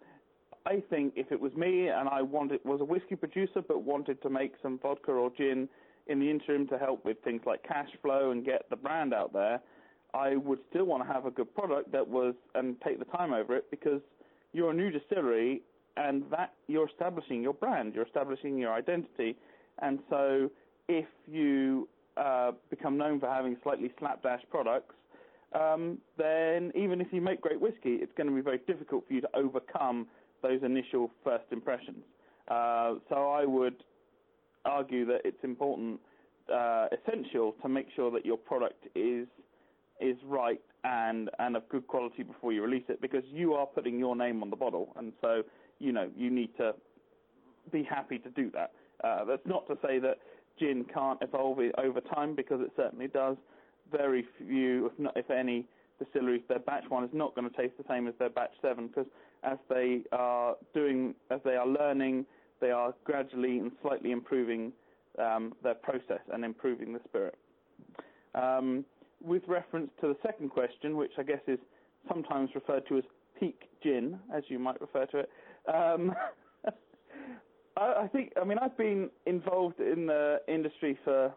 I 0.66 0.82
think 0.90 1.14
if 1.16 1.32
it 1.32 1.40
was 1.40 1.54
me 1.56 1.88
and 1.88 2.08
I 2.08 2.22
wanted 2.22 2.60
was 2.64 2.82
a 2.82 2.86
whiskey 2.86 3.16
producer 3.16 3.62
but 3.68 3.84
wanted 3.84 4.22
to 4.22 4.30
make 4.30 4.54
some 4.62 4.80
vodka 4.80 5.12
or 5.12 5.32
gin 5.36 5.68
in 6.08 6.20
the 6.20 6.30
interim 6.30 6.68
to 6.68 6.78
help 6.78 7.04
with 7.06 7.18
things 7.24 7.42
like 7.46 7.64
cash 7.64 7.90
flow 8.02 8.32
and 8.32 8.46
get 8.46 8.70
the 8.70 8.76
brand 8.76 9.14
out 9.14 9.34
there, 9.34 9.60
I 10.14 10.36
would 10.36 10.60
still 10.70 10.86
want 10.86 11.06
to 11.06 11.12
have 11.12 11.26
a 11.26 11.32
good 11.32 11.54
product 11.56 11.92
that 11.92 12.08
was 12.08 12.36
and 12.54 12.80
take 12.82 13.00
the 13.00 13.06
time 13.06 13.34
over 13.34 13.56
it 13.56 13.72
because 13.72 14.02
you're 14.54 14.72
a 14.72 14.74
new 14.74 14.92
distillery 14.92 15.62
and 15.98 16.24
that 16.32 16.54
you're 16.68 16.88
establishing 16.88 17.42
your 17.42 17.54
brand, 17.54 17.96
you're 17.96 18.06
establishing 18.06 18.58
your 18.58 18.74
identity, 18.74 19.36
and 19.80 20.00
so 20.10 20.50
if 20.88 21.06
you 21.28 21.88
uh, 22.18 22.52
become 22.70 22.98
known 22.98 23.20
for 23.20 23.28
having 23.28 23.58
slightly 23.64 23.92
slapdash 24.00 24.42
products, 24.50 24.96
um, 25.54 25.98
then 26.18 26.72
even 26.76 27.02
if 27.02 27.08
you 27.12 27.22
make 27.22 27.42
great 27.42 27.60
whiskey, 27.60 27.96
it's 28.02 28.12
going 28.16 28.28
to 28.28 28.36
be 28.36 28.42
very 28.42 28.60
difficult 28.68 29.08
for 29.08 29.14
you 29.14 29.22
to 29.22 29.30
overcome 29.36 30.08
those 30.42 30.62
initial 30.64 31.12
first 31.24 31.46
impressions. 31.52 32.04
Uh, 32.48 32.96
so 33.10 33.30
I 33.30 33.46
would 33.46 33.84
argue 34.66 35.06
that 35.06 35.22
it's 35.24 35.44
important, 35.44 36.00
uh, 36.54 36.88
essential, 36.92 37.56
to 37.62 37.70
make 37.70 37.88
sure 37.96 38.12
that 38.12 38.26
your 38.26 38.38
product 38.38 38.86
is 38.96 39.28
is 40.00 40.18
right 40.26 40.62
and 40.84 41.30
and 41.38 41.56
of 41.56 41.70
good 41.70 41.86
quality 41.88 42.24
before 42.24 42.52
you 42.52 42.64
release 42.64 42.84
it, 42.90 43.00
because 43.02 43.24
you 43.32 43.54
are 43.54 43.68
putting 43.68 44.00
your 44.00 44.16
name 44.16 44.42
on 44.42 44.50
the 44.50 44.56
bottle, 44.56 44.94
and 44.98 45.14
so 45.22 45.44
you 45.80 45.92
know 45.92 46.10
you 46.18 46.30
need 46.32 46.50
to 46.58 46.74
be 47.72 47.84
happy 47.84 48.18
to 48.18 48.30
do 48.32 48.50
that. 48.52 48.72
Uh, 49.04 49.26
that's 49.26 49.46
not 49.46 49.68
to 49.68 49.78
say 49.86 50.00
that 50.00 50.18
gin 50.60 50.86
can't 50.92 51.20
evolve 51.22 51.60
over 51.78 52.02
time, 52.02 52.36
because 52.36 52.62
it 52.62 52.72
certainly 52.76 53.08
does. 53.08 53.38
Very 53.92 54.26
few, 54.38 54.88
if 54.88 54.94
not 54.98 55.16
if 55.18 55.30
any, 55.30 55.66
distilleries, 56.00 56.42
their 56.48 56.60
batch 56.60 56.84
one 56.90 57.04
is 57.04 57.10
not 57.14 57.36
going 57.36 57.50
to 57.50 57.56
taste 57.56 57.74
the 57.78 57.84
same 57.90 58.08
as 58.08 58.14
their 58.20 58.30
batch 58.30 58.52
seven, 58.62 58.88
because 58.88 59.06
as 59.44 59.58
they 59.70 60.02
are 60.12 60.56
doing, 60.74 61.16
as 61.30 61.40
they 61.44 61.56
are 61.56 61.68
learning, 61.68 62.26
they 62.60 62.72
are 62.72 62.94
gradually 63.04 63.60
and 63.60 63.72
slightly 63.82 64.12
improving 64.12 64.72
um, 65.20 65.54
their 65.64 65.76
process 65.76 66.22
and 66.32 66.46
improving 66.46 66.94
the 66.94 67.00
spirit. 67.08 67.36
Um, 68.36 68.86
with 69.24 69.44
reference 69.48 69.92
to 70.02 70.08
the 70.08 70.18
second 70.26 70.50
question, 70.50 70.96
which 70.96 71.12
I 71.18 71.24
guess 71.24 71.42
is 71.48 71.60
sometimes 72.08 72.50
referred 72.56 72.88
to 72.88 72.98
as 72.98 73.04
peak 73.40 73.62
gin, 73.84 74.20
as 74.34 74.44
you 74.48 74.58
might 74.60 74.80
refer 74.82 75.06
to 75.08 75.20
it, 75.20 75.30
um, 75.68 76.14
I, 77.78 78.04
I 78.04 78.08
think, 78.08 78.34
I 78.40 78.46
mean, 78.46 78.58
I've 78.60 78.78
been 78.78 79.10
involved 79.26 79.80
in 79.80 80.08
the 80.08 80.40
industry 80.48 80.98
for 81.04 81.34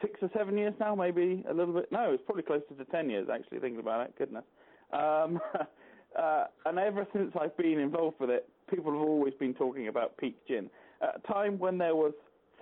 six 0.00 0.20
or 0.22 0.30
seven 0.36 0.56
years 0.56 0.74
now, 0.80 0.94
maybe 0.94 1.44
a 1.48 1.54
little 1.54 1.74
bit. 1.74 1.90
No, 1.90 2.12
it's 2.12 2.22
probably 2.24 2.42
closer 2.42 2.74
to 2.76 2.84
ten 2.86 3.10
years, 3.10 3.28
actually, 3.32 3.58
thinking 3.58 3.80
about 3.80 4.06
it. 4.06 4.14
Goodness. 4.18 4.44
Um, 4.92 5.40
uh, 6.18 6.44
and 6.66 6.78
ever 6.78 7.06
since 7.12 7.32
I've 7.40 7.56
been 7.56 7.78
involved 7.78 8.20
with 8.20 8.30
it, 8.30 8.48
people 8.70 8.92
have 8.92 9.00
always 9.00 9.34
been 9.34 9.54
talking 9.54 9.88
about 9.88 10.16
peak 10.16 10.36
gin. 10.46 10.70
At 11.02 11.20
a 11.24 11.32
time 11.32 11.58
when 11.58 11.78
there 11.78 11.94
was 11.94 12.12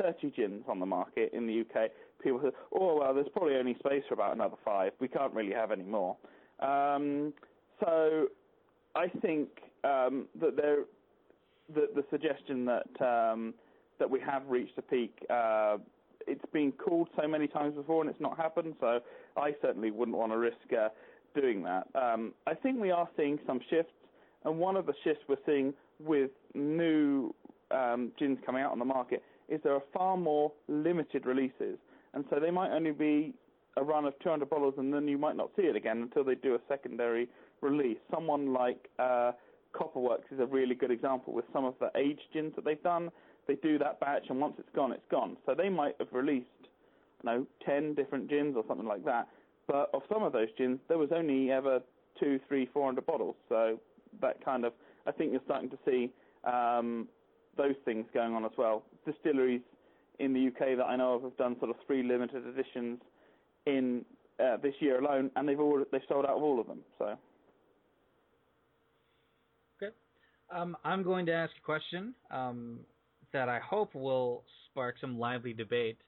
30 0.00 0.31
gins 0.33 0.64
on 0.69 0.78
the 0.78 0.87
market 0.87 1.31
in 1.33 1.47
the 1.47 1.61
UK, 1.61 1.90
people 2.23 2.40
said, 2.43 2.52
"Oh 2.75 2.99
well, 2.99 3.14
there's 3.14 3.28
probably 3.33 3.57
only 3.57 3.75
space 3.78 4.02
for 4.09 4.14
about 4.14 4.35
another 4.35 4.57
five. 4.64 4.93
We 5.00 5.09
can't 5.09 5.33
really 5.33 5.52
have 5.52 5.71
any 5.71 5.85
more." 5.85 6.16
Um, 6.61 7.35
so, 7.81 8.28
I 8.95 9.09
think 9.09 9.49
um, 9.85 10.26
that 10.40 10.57
there 10.57 10.85
the, 11.75 11.88
the 11.95 12.05
suggestion 12.11 12.64
that 12.66 13.07
um, 13.07 13.55
that 13.99 14.11
we 14.11 14.21
have 14.21 14.43
reached 14.47 14.76
a 14.78 14.83
peak. 14.83 15.19
Uh, 15.31 15.78
it's 16.26 16.45
been 16.52 16.73
called 16.73 17.09
so 17.21 17.26
many 17.28 17.47
times 17.47 17.75
before 17.75 18.02
and 18.02 18.11
it's 18.11 18.21
not 18.21 18.37
happened, 18.37 18.75
so 18.80 19.00
I 19.37 19.54
certainly 19.62 19.90
wouldn't 19.90 20.16
want 20.16 20.33
to 20.33 20.38
risk 20.38 20.56
uh, 20.73 20.88
doing 21.35 21.62
that. 21.64 21.87
Um, 21.95 22.33
I 22.47 22.54
think 22.54 22.80
we 22.80 22.90
are 22.90 23.09
seeing 23.16 23.38
some 23.47 23.61
shifts, 23.71 23.92
and 24.45 24.59
one 24.59 24.76
of 24.76 24.87
the 24.87 24.95
shifts 25.04 25.23
we're 25.28 25.37
seeing 25.47 25.75
with 26.00 26.30
new 26.54 27.35
um, 27.71 28.12
gins 28.18 28.38
coming 28.45 28.62
out 28.62 28.73
on 28.73 28.78
the 28.78 28.85
market 28.85 29.23
is 29.49 29.61
there 29.62 29.75
are 29.75 29.83
far 29.92 30.16
more 30.16 30.52
limited 30.68 31.26
releases, 31.26 31.78
and 32.14 32.25
so 32.30 32.40
they 32.40 32.50
might 32.50 32.71
only 32.71 32.92
be 32.92 33.35
a 33.76 33.85
run 33.85 34.06
of 34.06 34.14
200 34.21 34.49
bottles, 34.49 34.75
and 34.78 34.92
then 34.92 35.06
you 35.06 35.18
might 35.18 35.37
not 35.37 35.50
see 35.56 35.62
it 35.62 35.76
again 35.76 36.02
until 36.02 36.25
they 36.25 36.35
do 36.35 36.54
a 36.54 36.59
secondary 36.68 37.28
release. 37.61 37.99
Someone 38.11 38.52
like 38.52 38.88
uh, 38.99 39.33
Copperworks 39.75 40.31
is 40.31 40.41
a 40.41 40.47
really 40.47 40.75
good 40.75 40.91
example 40.91 41.33
with 41.33 41.45
some 41.53 41.65
of 41.65 41.75
the 41.81 41.91
aged 41.97 42.23
gins 42.33 42.55
that 42.57 42.65
they've 42.65 42.83
done. 42.83 43.11
They 43.47 43.55
do 43.57 43.79
that 43.79 44.01
batch, 44.01 44.25
and 44.29 44.41
once 44.41 44.55
it's 44.59 44.69
gone, 44.75 44.93
it's 44.93 45.07
gone. 45.11 45.37
So 45.47 45.55
they 45.55 45.69
might 45.69 45.95
have 45.99 46.09
released, 46.13 46.47
you 46.63 47.25
know, 47.25 47.47
10 47.65 47.95
different 47.95 48.29
gins 48.29 48.57
or 48.57 48.65
something 48.67 48.87
like 48.87 49.05
that. 49.05 49.29
But 49.67 49.91
of 49.93 50.03
some 50.13 50.23
of 50.23 50.33
those 50.33 50.49
gins, 50.57 50.79
there 50.89 50.99
was 50.99 51.11
only 51.13 51.51
ever 51.51 51.81
two, 52.19 52.41
three, 52.49 52.69
four 52.73 52.87
hundred 52.87 53.07
bottles. 53.07 53.37
So 53.49 53.79
that 54.21 54.45
kind 54.45 54.65
of, 54.65 54.73
I 55.07 55.13
think 55.13 55.33
you're 55.33 55.41
starting 55.45 55.71
to 55.71 55.79
see 55.85 56.13
um, 56.45 57.09
those 57.57 57.75
things 57.85 58.07
going 58.15 58.35
on 58.35 58.45
as 58.45 58.53
well. 58.57 58.85
Distilleries 59.05 59.63
in 60.19 60.33
the 60.33 60.49
UK 60.49 60.77
that 60.79 60.85
I 60.85 60.97
know 60.97 61.15
of 61.15 61.23
have 61.23 61.37
done 61.37 61.57
sort 61.59 61.71
of 61.71 61.77
three 61.87 62.03
limited 62.03 62.47
editions 62.47 62.99
in 63.67 64.05
uh, 64.43 64.57
this 64.59 64.75
year 64.81 65.01
alone, 65.01 65.31
and 65.37 65.49
they've 65.49 65.61
all 65.61 65.85
they've 65.91 66.01
sold 66.09 66.25
out 66.25 66.37
of 66.37 66.43
all 66.43 66.61
of 66.61 66.67
them. 66.67 66.81
So. 66.99 67.17
Um, 70.55 70.76
I'm 70.85 71.03
going 71.03 71.26
to 71.26 71.33
ask 71.33 71.53
a 71.59 71.65
question 71.65 72.15
um, 72.31 72.81
that 73.33 73.49
I 73.49 73.59
hope 73.59 73.95
will 73.95 74.45
spark 74.71 74.97
some 75.00 75.19
lively 75.19 75.53
debate 75.53 75.99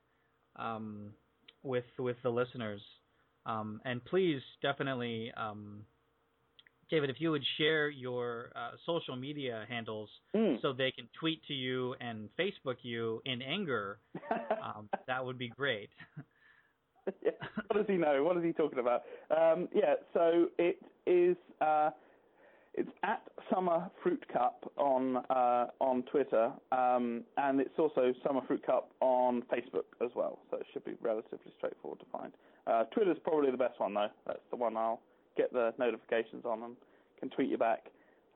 um, 0.56 1.12
with 1.62 1.84
with 1.98 2.16
the 2.22 2.30
listeners. 2.30 2.80
Um, 3.46 3.80
and 3.84 4.04
please, 4.04 4.40
definitely, 4.62 5.32
um, 5.36 5.80
David, 6.90 7.08
if 7.10 7.16
you 7.18 7.30
would 7.30 7.44
share 7.56 7.88
your 7.88 8.52
uh, 8.54 8.72
social 8.84 9.16
media 9.16 9.64
handles 9.68 10.10
mm. 10.36 10.60
so 10.60 10.72
they 10.72 10.90
can 10.90 11.08
tweet 11.18 11.42
to 11.46 11.54
you 11.54 11.94
and 12.00 12.28
Facebook 12.38 12.76
you 12.82 13.22
in 13.24 13.40
anger, 13.40 13.98
um, 14.62 14.88
that 15.06 15.24
would 15.24 15.38
be 15.38 15.48
great. 15.48 15.90
yeah. 17.22 17.30
What 17.68 17.76
does 17.76 17.86
he 17.86 17.96
know? 17.98 18.22
What 18.22 18.36
is 18.38 18.44
he 18.44 18.52
talking 18.52 18.78
about? 18.78 19.02
yeah, 19.74 19.94
so 20.14 20.46
it 20.58 20.78
is. 21.06 21.36
Uh, 21.60 21.90
it's 22.78 22.90
at 23.02 23.22
Summer 23.52 23.90
Fruit 24.04 24.24
Cup 24.32 24.70
on 24.76 25.16
uh, 25.16 25.66
on 25.80 26.04
Twitter, 26.04 26.52
um, 26.70 27.24
and 27.36 27.60
it's 27.60 27.76
also 27.76 28.14
Summer 28.24 28.40
Fruit 28.46 28.64
Cup 28.64 28.92
on 29.00 29.42
Facebook 29.52 29.84
as 30.00 30.10
well. 30.14 30.38
So 30.50 30.58
it 30.58 30.66
should 30.72 30.84
be 30.84 30.92
relatively 31.00 31.52
straightforward 31.56 31.98
to 31.98 32.06
find. 32.12 32.32
Uh, 32.68 32.84
Twitter's 32.94 33.18
probably 33.24 33.50
the 33.50 33.56
best 33.56 33.80
one 33.80 33.94
though. 33.94 34.06
That's 34.26 34.38
the 34.50 34.56
one 34.56 34.76
I'll 34.76 35.00
get 35.36 35.52
the 35.52 35.74
notifications 35.76 36.44
on 36.44 36.62
and 36.62 36.76
can 37.18 37.30
tweet 37.30 37.50
you 37.50 37.58
back. 37.58 37.86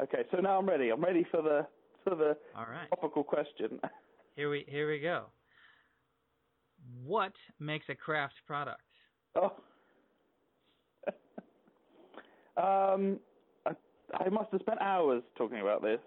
Okay, 0.02 0.24
so 0.32 0.38
now 0.38 0.58
I'm 0.58 0.68
ready. 0.68 0.90
I'm 0.90 1.02
ready 1.02 1.24
for 1.30 1.40
the 1.40 1.64
for 2.02 2.16
the 2.16 2.36
All 2.56 2.66
right. 2.68 2.88
topical 2.90 3.22
question. 3.22 3.78
here 4.36 4.50
we 4.50 4.64
here 4.66 4.90
we 4.90 4.98
go. 4.98 5.26
What 7.04 7.32
makes 7.60 7.86
a 7.88 7.94
craft 7.94 8.34
product? 8.44 8.80
Oh. 9.36 9.52
um, 12.92 13.20
I 14.14 14.28
must 14.28 14.50
have 14.52 14.60
spent 14.60 14.80
hours 14.80 15.22
talking 15.36 15.60
about 15.60 15.82
this. 15.82 16.00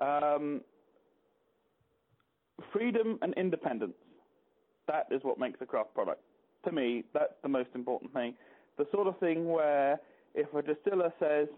Um, 0.00 0.60
freedom 2.72 3.18
and 3.22 3.34
independence. 3.34 3.94
That 4.86 5.06
is 5.10 5.20
what 5.22 5.38
makes 5.38 5.60
a 5.60 5.66
craft 5.66 5.94
product. 5.94 6.20
To 6.64 6.72
me, 6.72 7.04
that's 7.14 7.34
the 7.42 7.48
most 7.48 7.70
important 7.74 8.12
thing. 8.12 8.34
The 8.78 8.86
sort 8.92 9.06
of 9.06 9.18
thing 9.18 9.48
where 9.48 10.00
if 10.34 10.52
a 10.54 10.62
distiller 10.62 11.12
says, 11.18 11.48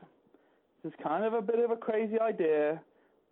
this 0.83 0.93
is 0.93 0.99
kind 1.03 1.25
of 1.25 1.35
a 1.35 1.43
bit 1.43 1.59
of 1.59 1.71
a 1.71 1.77
crazy 1.77 2.19
idea, 2.19 2.81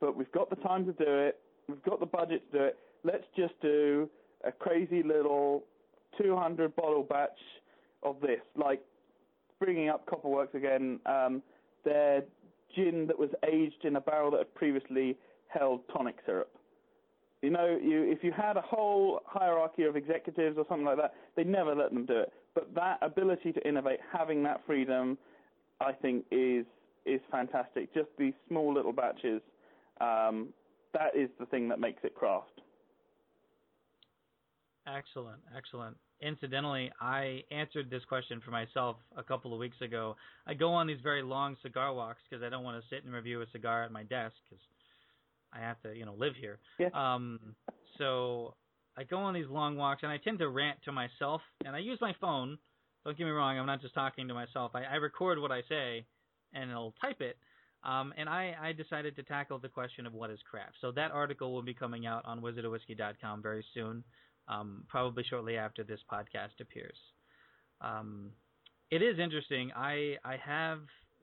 but 0.01 0.17
we've 0.17 0.31
got 0.33 0.51
the 0.51 0.57
time 0.57 0.85
to 0.87 0.93
do 0.93 1.05
it. 1.07 1.39
We've 1.69 1.83
got 1.83 2.01
the 2.01 2.07
budget 2.07 2.51
to 2.53 2.59
do 2.59 2.65
it. 2.65 2.79
Let's 3.05 3.25
just 3.37 3.55
do 3.61 4.09
a 4.45 4.53
crazy 4.53 5.03
little 5.03 5.65
200 6.21 6.75
bottle 6.77 7.03
batch 7.03 7.39
of 8.03 8.21
this. 8.21 8.41
Like 8.57 8.81
bringing 9.59 9.89
up 9.89 10.07
Copperworks 10.07 10.55
again, 10.55 11.01
um, 11.07 11.43
their 11.85 12.23
gin 12.79 13.07
that 13.09 13.19
was 13.19 13.31
aged 13.51 13.85
in 13.85 13.97
a 13.97 14.01
barrel 14.01 14.31
that 14.31 14.39
had 14.39 14.55
previously 14.55 15.17
held 15.49 15.81
tonic 15.93 16.17
syrup. 16.25 16.51
You 17.43 17.51
know, 17.51 17.79
you, 17.81 18.03
if 18.03 18.25
you 18.25 18.33
had 18.33 18.57
a 18.57 18.61
whole 18.61 19.21
hierarchy 19.27 19.85
of 19.85 19.97
executives 19.97 20.57
or 20.59 20.65
something 20.69 20.87
like 20.87 20.97
that, 20.97 21.15
they'd 21.37 21.47
never 21.47 21.75
let 21.75 21.93
them 21.93 22.05
do 22.05 22.19
it. 22.19 22.33
But 22.55 22.75
that 22.75 22.99
ability 23.01 23.53
to 23.53 23.69
innovate, 23.69 24.01
having 24.13 24.43
that 24.45 24.61
freedom, 24.67 25.19
I 25.81 25.93
think 25.93 26.25
is 26.31 26.67
is 27.07 27.21
fantastic. 27.31 27.95
Just 27.95 28.09
these 28.19 28.35
small 28.49 28.75
little 28.75 28.93
batches, 28.93 29.41
um, 30.01 30.49
that 30.93 31.17
is 31.17 31.31
the 31.39 31.47
thing 31.47 31.69
that 31.69 31.79
makes 31.79 32.03
it 32.05 32.15
craft. 32.15 32.61
Excellent, 34.87 35.41
excellent. 35.57 35.97
Incidentally, 36.21 36.91
I 37.01 37.43
answered 37.51 37.91
this 37.91 38.05
question 38.09 38.41
for 38.45 38.51
myself 38.51 38.97
a 39.17 39.23
couple 39.23 39.53
of 39.53 39.61
weeks 39.61 39.81
ago. 39.81 40.17
I 40.47 40.55
go 40.55 40.73
on 40.73 40.87
these 40.87 41.01
very 41.03 41.23
long 41.23 41.57
cigar 41.63 41.95
walks 41.95 42.21
because 42.29 42.43
I 42.43 42.49
don't 42.49 42.65
want 42.65 42.83
to 42.83 42.89
sit 42.89 43.05
and 43.05 43.15
review 43.15 43.41
a 43.43 43.47
cigar 43.53 43.85
at 43.85 43.93
my 43.93 44.03
desk 44.03 44.35
because 44.49 44.63
I 45.53 45.61
have 45.61 45.81
to, 45.83 45.95
you 45.95 46.05
know, 46.05 46.15
live 46.15 46.35
here. 46.41 46.59
Yeah. 46.79 46.89
Um, 46.93 47.39
so 47.99 48.55
I 48.97 49.05
go 49.05 49.19
on 49.19 49.35
these 49.35 49.49
long 49.49 49.77
walks 49.77 50.03
and 50.03 50.11
I 50.11 50.19
tend 50.19 50.41
to 50.41 50.49
rant 50.49 50.79
to 50.87 50.93
myself 50.93 51.41
and 51.65 51.77
I 51.77 51.79
use 51.79 51.99
my 52.01 52.15
phone. 52.21 52.59
Don't 53.05 53.17
get 53.17 53.25
me 53.25 53.31
wrong, 53.31 53.57
I'm 53.57 53.67
not 53.67 53.81
just 53.81 53.95
talking 53.95 54.27
to 54.27 54.35
myself. 54.35 54.73
I, 54.75 54.83
I 54.85 54.97
record 54.97 55.39
what 55.39 55.53
I 55.53 55.63
say 55.69 56.05
and 56.53 56.71
I'll 56.73 56.95
type 57.01 57.21
it. 57.21 57.37
Um, 57.85 58.13
and 58.17 58.29
I, 58.29 58.55
I 58.61 58.73
decided 58.73 59.15
to 59.17 59.23
tackle 59.23 59.59
the 59.59 59.69
question 59.69 60.05
of 60.05 60.13
what 60.13 60.31
is 60.31 60.41
craft. 60.51 60.75
So 60.81 60.91
that 60.93 61.13
article 61.13 61.53
will 61.53 61.63
be 61.63 61.75
coming 61.75 62.07
out 62.07 62.25
on 62.25 62.41
wizardofwhiskey.com 62.41 63.41
very 63.41 63.65
soon, 63.73 64.03
um, 64.49 64.85
probably 64.89 65.25
shortly 65.29 65.57
after 65.57 65.85
this 65.85 66.01
podcast 66.11 66.61
appears. 66.61 66.97
Um, 67.81 68.31
it 68.91 69.03
is 69.03 69.19
interesting. 69.19 69.71
I 69.77 70.17
I 70.25 70.37
have 70.45 70.81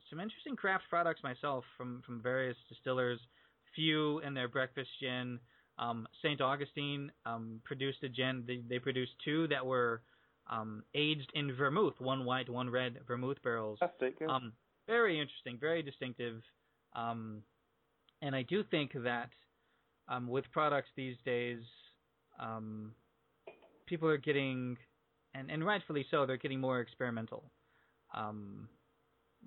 some 0.10 0.20
interesting 0.20 0.56
craft 0.56 0.84
products 0.90 1.24
myself 1.24 1.64
from 1.78 2.02
from 2.06 2.22
various 2.22 2.58
distillers. 2.70 3.20
Few 3.76 4.20
in 4.20 4.34
their 4.34 4.48
breakfast 4.48 4.90
gin. 5.02 5.40
Um, 5.78 6.08
St. 6.22 6.40
Augustine 6.40 7.12
um, 7.26 7.60
produced 7.66 8.02
a 8.04 8.10
gin. 8.10 8.46
They, 8.48 8.62
they 8.70 8.80
produced 8.80 9.12
two 9.26 9.48
that 9.50 9.66
were 9.66 10.02
um, 10.50 10.84
aged 10.94 11.30
in 11.34 11.54
vermouth, 11.54 11.96
one 12.00 12.24
white, 12.24 12.50
one 12.50 12.70
red 12.70 13.00
vermouth 13.06 13.36
barrels. 13.44 13.80
Fantastic. 13.80 14.16
Um, 14.30 14.54
very 14.88 15.20
interesting, 15.20 15.58
very 15.60 15.82
distinctive. 15.84 16.42
Um, 16.96 17.42
and 18.22 18.36
I 18.36 18.44
do 18.44 18.64
think 18.64 18.92
that 19.04 19.30
um, 20.08 20.28
with 20.28 20.46
products 20.52 20.90
these 20.96 21.18
days, 21.26 21.60
um, 22.40 22.92
people 23.86 24.08
are 24.10 24.18
getting, 24.18 24.78
and, 25.34 25.50
and 25.52 25.66
rightfully 25.66 26.06
so, 26.12 26.26
they're 26.26 26.38
getting 26.38 26.60
more 26.60 26.80
experimental. 26.80 27.52
Um, 28.14 28.68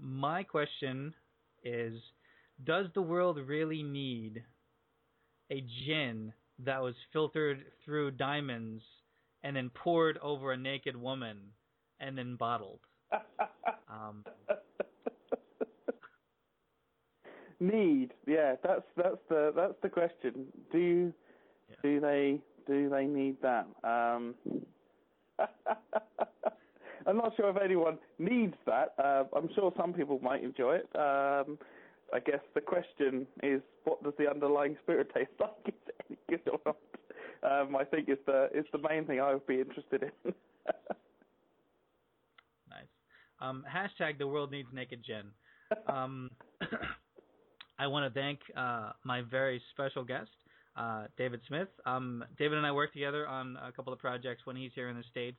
my 0.01 0.43
question 0.43 1.15
is 1.65 1.95
Does 2.65 2.87
the 2.95 3.03
world 3.03 3.39
really 3.47 3.83
need 3.83 4.43
a 5.51 5.65
gin 5.87 6.33
that 6.65 6.83
was 6.83 6.95
filtered 7.13 7.65
through 7.85 8.13
diamonds 8.13 8.83
and 9.43 9.57
then 9.57 9.71
poured 9.75 10.19
over 10.19 10.53
a 10.53 10.57
naked 10.57 10.97
woman 10.97 11.39
and 12.01 12.17
then 12.19 12.37
bottled? 12.37 12.81
Um, 13.91 14.23
Need, 17.61 18.13
yeah, 18.27 18.55
that's 18.63 18.85
that's 18.97 19.17
the 19.29 19.53
that's 19.57 19.75
the 19.83 19.89
question. 19.89 20.47
Do 20.71 20.79
you, 20.79 21.15
Yeah. 21.69 21.77
do 21.83 22.01
they 22.01 22.41
do 22.69 22.89
they 22.89 23.07
need 23.07 23.37
that? 23.43 23.67
Um, 23.83 24.35
I'm 27.07 27.17
not 27.17 27.35
sure 27.37 27.49
if 27.51 27.57
anyone 27.63 27.99
needs 28.19 28.55
that. 28.67 28.95
Uh, 29.03 29.25
I'm 29.35 29.49
sure 29.55 29.73
some 29.77 29.93
people 29.93 30.21
might 30.23 30.45
enjoy 30.45 30.77
it. 30.77 30.89
Um, 30.95 31.59
I 32.13 32.21
guess 32.21 32.41
the 32.55 32.61
question 32.61 33.27
is, 33.43 33.61
what 33.85 34.03
does 34.03 34.13
the 34.19 34.29
underlying 34.31 34.77
spirit 34.83 35.11
taste 35.15 35.31
like? 35.41 35.51
Is 35.67 35.75
it 35.87 35.95
any 36.09 36.19
good 36.29 36.49
or 36.53 36.61
not? 36.67 36.77
Um, 37.41 37.77
I 37.77 37.85
think 37.85 38.09
it's 38.09 38.21
the 38.27 38.49
is 38.53 38.65
the 38.73 38.79
main 38.79 39.07
thing 39.07 39.21
I 39.21 39.33
would 39.33 39.47
be 39.47 39.61
interested 39.61 40.05
in. 40.25 40.35
Nice. 42.69 42.89
Um, 43.41 43.65
hashtag 43.67 44.19
the 44.19 44.27
world 44.27 44.51
needs 44.51 44.69
naked 44.75 45.03
gin. 45.03 45.31
Um, 45.87 46.31
I 47.79 47.87
want 47.87 48.13
to 48.13 48.21
thank 48.21 48.41
uh, 48.55 48.91
my 49.05 49.23
very 49.23 49.63
special 49.73 50.05
guest, 50.05 50.29
uh, 50.79 51.05
David 51.17 51.41
Smith. 51.49 51.69
Um, 51.85 52.25
David 52.39 52.59
and 52.59 52.67
I 52.67 52.73
work 52.73 52.93
together 52.93 53.27
on 53.27 53.59
a 53.63 53.73
couple 53.73 53.93
of 53.93 53.99
projects 53.99 54.43
when 54.45 54.57
he's 54.57 54.71
here 54.75 54.89
in 54.89 54.97
the 54.97 55.03
States, 55.11 55.39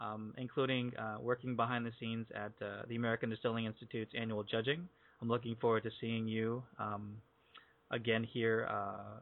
um, 0.00 0.34
including 0.36 0.92
uh, 0.96 1.16
working 1.20 1.54
behind 1.56 1.86
the 1.86 1.92
scenes 2.00 2.26
at 2.34 2.52
uh, 2.64 2.82
the 2.88 2.96
American 2.96 3.30
Distilling 3.30 3.64
Institute's 3.66 4.12
annual 4.18 4.42
judging. 4.42 4.88
I'm 5.22 5.28
looking 5.28 5.56
forward 5.60 5.84
to 5.84 5.90
seeing 6.00 6.26
you 6.26 6.62
um, 6.78 7.12
again 7.90 8.24
here. 8.24 8.66
Uh, 8.68 9.20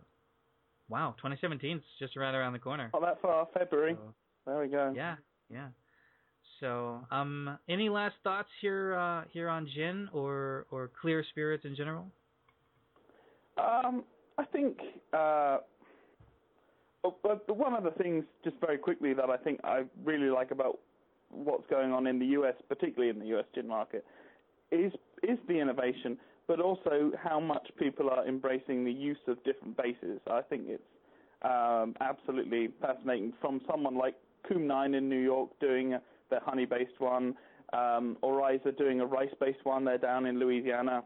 wow, 0.89 1.15
2017 1.19 1.77
is 1.77 1.83
just 1.99 2.17
right 2.17 2.35
around 2.35 2.55
the 2.55 2.59
corner. 2.59 2.91
Not 2.93 3.03
that 3.03 3.21
far, 3.21 3.47
February. 3.53 3.95
So, 3.95 4.15
There 4.47 4.61
we 4.61 4.69
go. 4.69 4.93
yeah, 4.97 5.17
yeah. 5.51 5.69
So, 6.61 7.01
um, 7.11 7.59
any 7.69 7.89
last 7.89 8.15
thoughts 8.23 8.49
here 8.61 8.97
uh, 8.97 9.25
here 9.33 9.49
on 9.49 9.69
gin 9.75 10.09
or 10.13 10.67
or 10.71 10.91
clear 11.01 11.25
spirits 11.31 11.65
in 11.65 11.75
general? 11.77 12.07
Um, 13.59 14.05
I 14.39 14.45
think 14.45 14.79
uh, 15.13 15.59
oh, 17.05 17.15
one 17.49 17.75
of 17.75 17.85
the 17.85 17.91
things, 17.93 18.25
just 18.45 18.57
very 18.61 18.79
quickly, 18.79 19.13
that 19.15 19.31
I 19.31 19.37
think 19.37 19.61
I 19.65 19.85
really 20.05 20.31
like 20.31 20.51
about 20.51 20.79
what's 21.31 21.67
going 21.69 21.93
on 21.93 22.07
in 22.07 22.19
the 22.19 22.27
US, 22.27 22.55
particularly 22.69 23.11
in 23.11 23.19
the 23.19 23.39
US 23.39 23.45
gin 23.55 23.69
market, 23.69 24.05
is 24.71 24.93
is 25.23 25.39
the 25.49 25.59
innovation, 25.59 26.19
but 26.47 26.61
also 26.61 27.13
how 27.23 27.39
much 27.39 27.69
people 27.79 28.11
are 28.11 28.27
embracing 28.27 28.85
the 28.85 28.93
use 28.93 29.19
of 29.29 29.43
different 29.45 29.77
bases. 29.77 30.21
I 30.31 30.43
think 30.43 30.65
it's 30.67 30.83
um, 31.43 31.95
absolutely 32.01 32.69
fascinating. 32.81 33.33
From 33.41 33.61
someone 33.71 33.97
like 33.97 34.15
Comb 34.49 34.67
Nine 34.67 34.95
in 34.95 35.09
New 35.09 35.21
York 35.21 35.51
doing 35.61 35.97
their 36.31 36.41
honey-based 36.41 36.99
one, 36.99 37.35
um, 37.73 38.17
Oryza 38.23 38.77
doing 38.77 39.01
a 39.01 39.07
rice-based 39.07 39.65
one. 39.65 39.85
They're 39.85 39.99
down 39.99 40.27
in 40.27 40.39
Louisiana. 40.39 41.05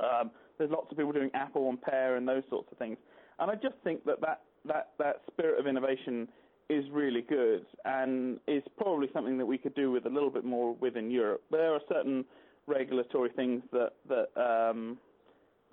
Um, 0.00 0.30
there's 0.58 0.70
lots 0.70 0.90
of 0.90 0.96
people 0.96 1.12
doing 1.12 1.30
apple 1.34 1.68
and 1.68 1.80
pear 1.80 2.16
and 2.16 2.26
those 2.26 2.42
sorts 2.50 2.68
of 2.70 2.78
things. 2.78 2.96
And 3.38 3.50
I 3.50 3.54
just 3.54 3.74
think 3.82 4.04
that 4.04 4.20
that, 4.20 4.42
that, 4.66 4.90
that 4.98 5.22
spirit 5.32 5.58
of 5.58 5.66
innovation 5.66 6.28
is 6.70 6.84
really 6.90 7.22
good 7.22 7.66
and 7.84 8.38
is 8.46 8.62
probably 8.76 9.08
something 9.12 9.36
that 9.38 9.46
we 9.46 9.58
could 9.58 9.74
do 9.74 9.90
with 9.90 10.06
a 10.06 10.08
little 10.08 10.30
bit 10.30 10.44
more 10.44 10.74
within 10.74 11.10
Europe. 11.10 11.42
There 11.50 11.74
are 11.74 11.80
certain 11.88 12.24
regulatory 12.66 13.30
things 13.36 13.62
that 13.72 13.92
that 14.08 14.28
um, 14.40 14.98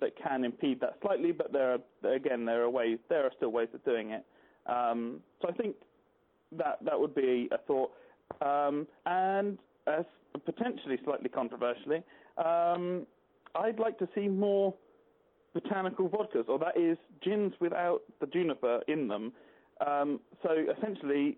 that 0.00 0.12
can 0.22 0.44
impede 0.44 0.80
that 0.80 0.98
slightly, 1.00 1.32
but 1.32 1.52
there 1.52 1.72
are 1.72 2.14
again 2.14 2.44
there 2.44 2.62
are 2.62 2.70
ways 2.70 2.98
there 3.08 3.24
are 3.24 3.30
still 3.36 3.50
ways 3.50 3.68
of 3.72 3.84
doing 3.84 4.10
it. 4.10 4.24
Um, 4.66 5.20
so 5.40 5.48
I 5.48 5.52
think 5.52 5.76
that 6.58 6.78
that 6.84 6.98
would 6.98 7.14
be 7.14 7.48
a 7.52 7.58
thought. 7.58 7.92
Um, 8.40 8.86
and 9.06 9.58
as 9.86 10.04
potentially 10.44 10.98
slightly 11.04 11.28
controversially, 11.28 12.02
um, 12.38 13.06
I'd 13.54 13.78
like 13.78 13.98
to 13.98 14.08
see 14.14 14.28
more 14.28 14.74
botanical 15.54 16.08
vodkas, 16.08 16.48
or 16.48 16.58
that 16.58 16.78
is 16.78 16.96
gins 17.22 17.52
without 17.60 18.02
the 18.20 18.26
juniper 18.26 18.80
in 18.88 19.08
them. 19.08 19.32
Um, 19.86 20.20
so 20.42 20.50
essentially, 20.78 21.36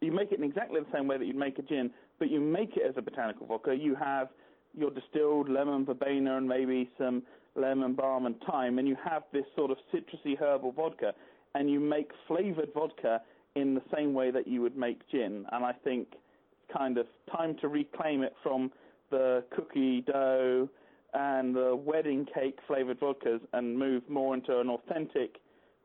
you 0.00 0.12
make 0.12 0.30
it 0.32 0.38
in 0.38 0.44
exactly 0.44 0.80
the 0.80 0.86
same 0.96 1.08
way 1.08 1.18
that 1.18 1.26
you'd 1.26 1.36
make 1.36 1.58
a 1.58 1.62
gin, 1.62 1.90
but 2.18 2.30
you 2.30 2.40
make 2.40 2.76
it 2.76 2.82
as 2.88 2.94
a 2.96 3.02
botanical 3.02 3.46
vodka. 3.46 3.74
You 3.74 3.94
have 3.96 4.28
your 4.76 4.90
distilled 4.90 5.48
lemon 5.48 5.84
verbena 5.84 6.36
and 6.36 6.46
maybe 6.46 6.88
some 6.98 7.22
lemon 7.56 7.94
balm 7.94 8.26
and 8.26 8.36
thyme, 8.48 8.78
and 8.78 8.86
you 8.86 8.96
have 9.02 9.24
this 9.32 9.44
sort 9.56 9.70
of 9.70 9.78
citrusy 9.92 10.38
herbal 10.38 10.72
vodka, 10.72 11.14
and 11.54 11.68
you 11.70 11.80
make 11.80 12.10
flavored 12.28 12.72
vodka 12.74 13.20
in 13.56 13.74
the 13.74 13.82
same 13.92 14.14
way 14.14 14.30
that 14.30 14.46
you 14.46 14.62
would 14.62 14.76
make 14.76 15.00
gin. 15.10 15.44
And 15.50 15.64
I 15.64 15.72
think 15.72 16.08
it's 16.12 16.76
kind 16.76 16.98
of 16.98 17.06
time 17.32 17.56
to 17.60 17.68
reclaim 17.68 18.22
it 18.22 18.34
from 18.42 18.70
the 19.10 19.42
cookie 19.56 20.02
dough 20.02 20.68
and 21.14 21.54
the 21.54 21.74
wedding 21.74 22.26
cake 22.34 22.58
flavored 22.66 23.00
vodkas 23.00 23.40
and 23.52 23.78
move 23.78 24.02
more 24.08 24.34
into 24.34 24.58
an 24.60 24.68
authentic 24.68 25.36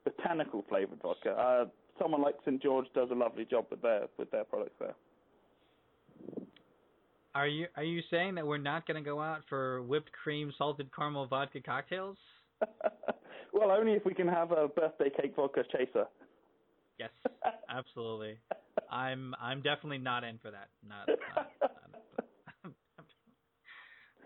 botanical 0.03 0.63
flavored 0.67 1.01
vodka. 1.01 1.31
Uh, 1.31 1.65
someone 1.99 2.21
like 2.21 2.36
St 2.45 2.62
George 2.62 2.88
does 2.93 3.09
a 3.12 3.15
lovely 3.15 3.45
job 3.45 3.65
with 3.69 3.81
their 3.81 4.07
with 4.17 4.29
their 4.31 4.43
products 4.43 4.75
there. 4.79 4.95
Are 7.36 7.47
you 7.47 7.67
are 7.75 7.83
you 7.83 8.01
saying 8.12 8.36
that 8.36 8.45
we're 8.45 8.57
not 8.57 8.86
going 8.86 9.01
to 9.01 9.07
go 9.07 9.21
out 9.21 9.41
for 9.49 9.81
whipped 9.83 10.12
cream 10.12 10.53
salted 10.57 10.93
caramel 10.95 11.25
vodka 11.27 11.62
cocktails? 11.62 12.17
well, 13.53 13.71
only 13.71 13.93
if 13.93 14.05
we 14.05 14.13
can 14.13 14.27
have 14.27 14.51
a 14.51 14.67
birthday 14.67 15.09
cake 15.09 15.33
vodka 15.36 15.63
chaser. 15.75 16.05
Yes, 16.99 17.09
absolutely. 17.69 18.38
I'm 18.91 19.33
I'm 19.41 19.62
definitely 19.62 19.97
not 19.97 20.23
in 20.23 20.38
for 20.39 20.51
that. 20.51 20.69
Not. 20.88 21.07
not, 21.36 21.51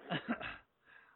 not 0.29 0.38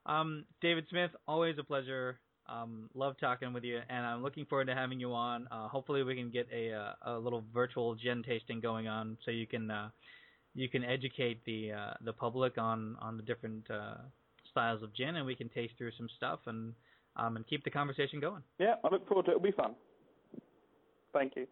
Um, 0.06 0.46
David 0.62 0.86
Smith, 0.90 1.12
always 1.28 1.56
a 1.60 1.64
pleasure. 1.64 2.20
Um, 2.50 2.90
love 2.96 3.16
talking 3.20 3.54
with 3.54 3.64
you, 3.64 3.80
and 3.90 4.06
I'm 4.06 4.24
looking 4.24 4.46
forward 4.46 4.66
to 4.66 4.76
having 4.76 5.00
you 5.00 5.14
on. 5.14 5.48
Uh, 5.52 5.68
hopefully, 5.68 6.04
we 6.04 6.16
can 6.16 6.30
get 6.30 6.48
a 6.54 6.74
uh, 6.74 6.94
a 7.04 7.20
little 7.20 7.44
virtual 7.54 7.96
gin 7.96 8.24
tasting 8.24 8.60
going 8.60 8.88
on, 8.88 9.18
so 9.24 9.32
you 9.32 9.48
can 9.48 9.70
uh, 9.70 9.90
you 10.54 10.68
can 10.68 10.84
educate 10.84 11.44
the 11.46 11.72
uh, 11.72 11.94
the 12.04 12.14
public 12.14 12.58
on 12.58 12.98
on 13.00 13.16
the 13.16 13.24
different 13.24 13.70
uh, 13.70 13.96
styles 14.50 14.84
of 14.84 14.94
gin, 14.94 15.16
and 15.16 15.26
we 15.26 15.36
can 15.36 15.50
taste 15.50 15.74
through 15.78 15.92
some 15.98 16.10
stuff 16.18 16.40
and 16.48 16.74
um, 17.16 17.36
and 17.38 17.48
keep 17.48 17.64
the 17.64 17.70
conversation 17.70 18.20
going. 18.20 18.42
Yeah, 18.60 18.76
I 18.84 18.90
look 18.92 19.08
forward 19.08 19.26
to 19.26 19.32
it. 19.32 19.36
It'll 19.36 19.44
be 19.44 19.52
fun. 19.52 19.76
Thank 21.14 21.36
you. 21.36 21.48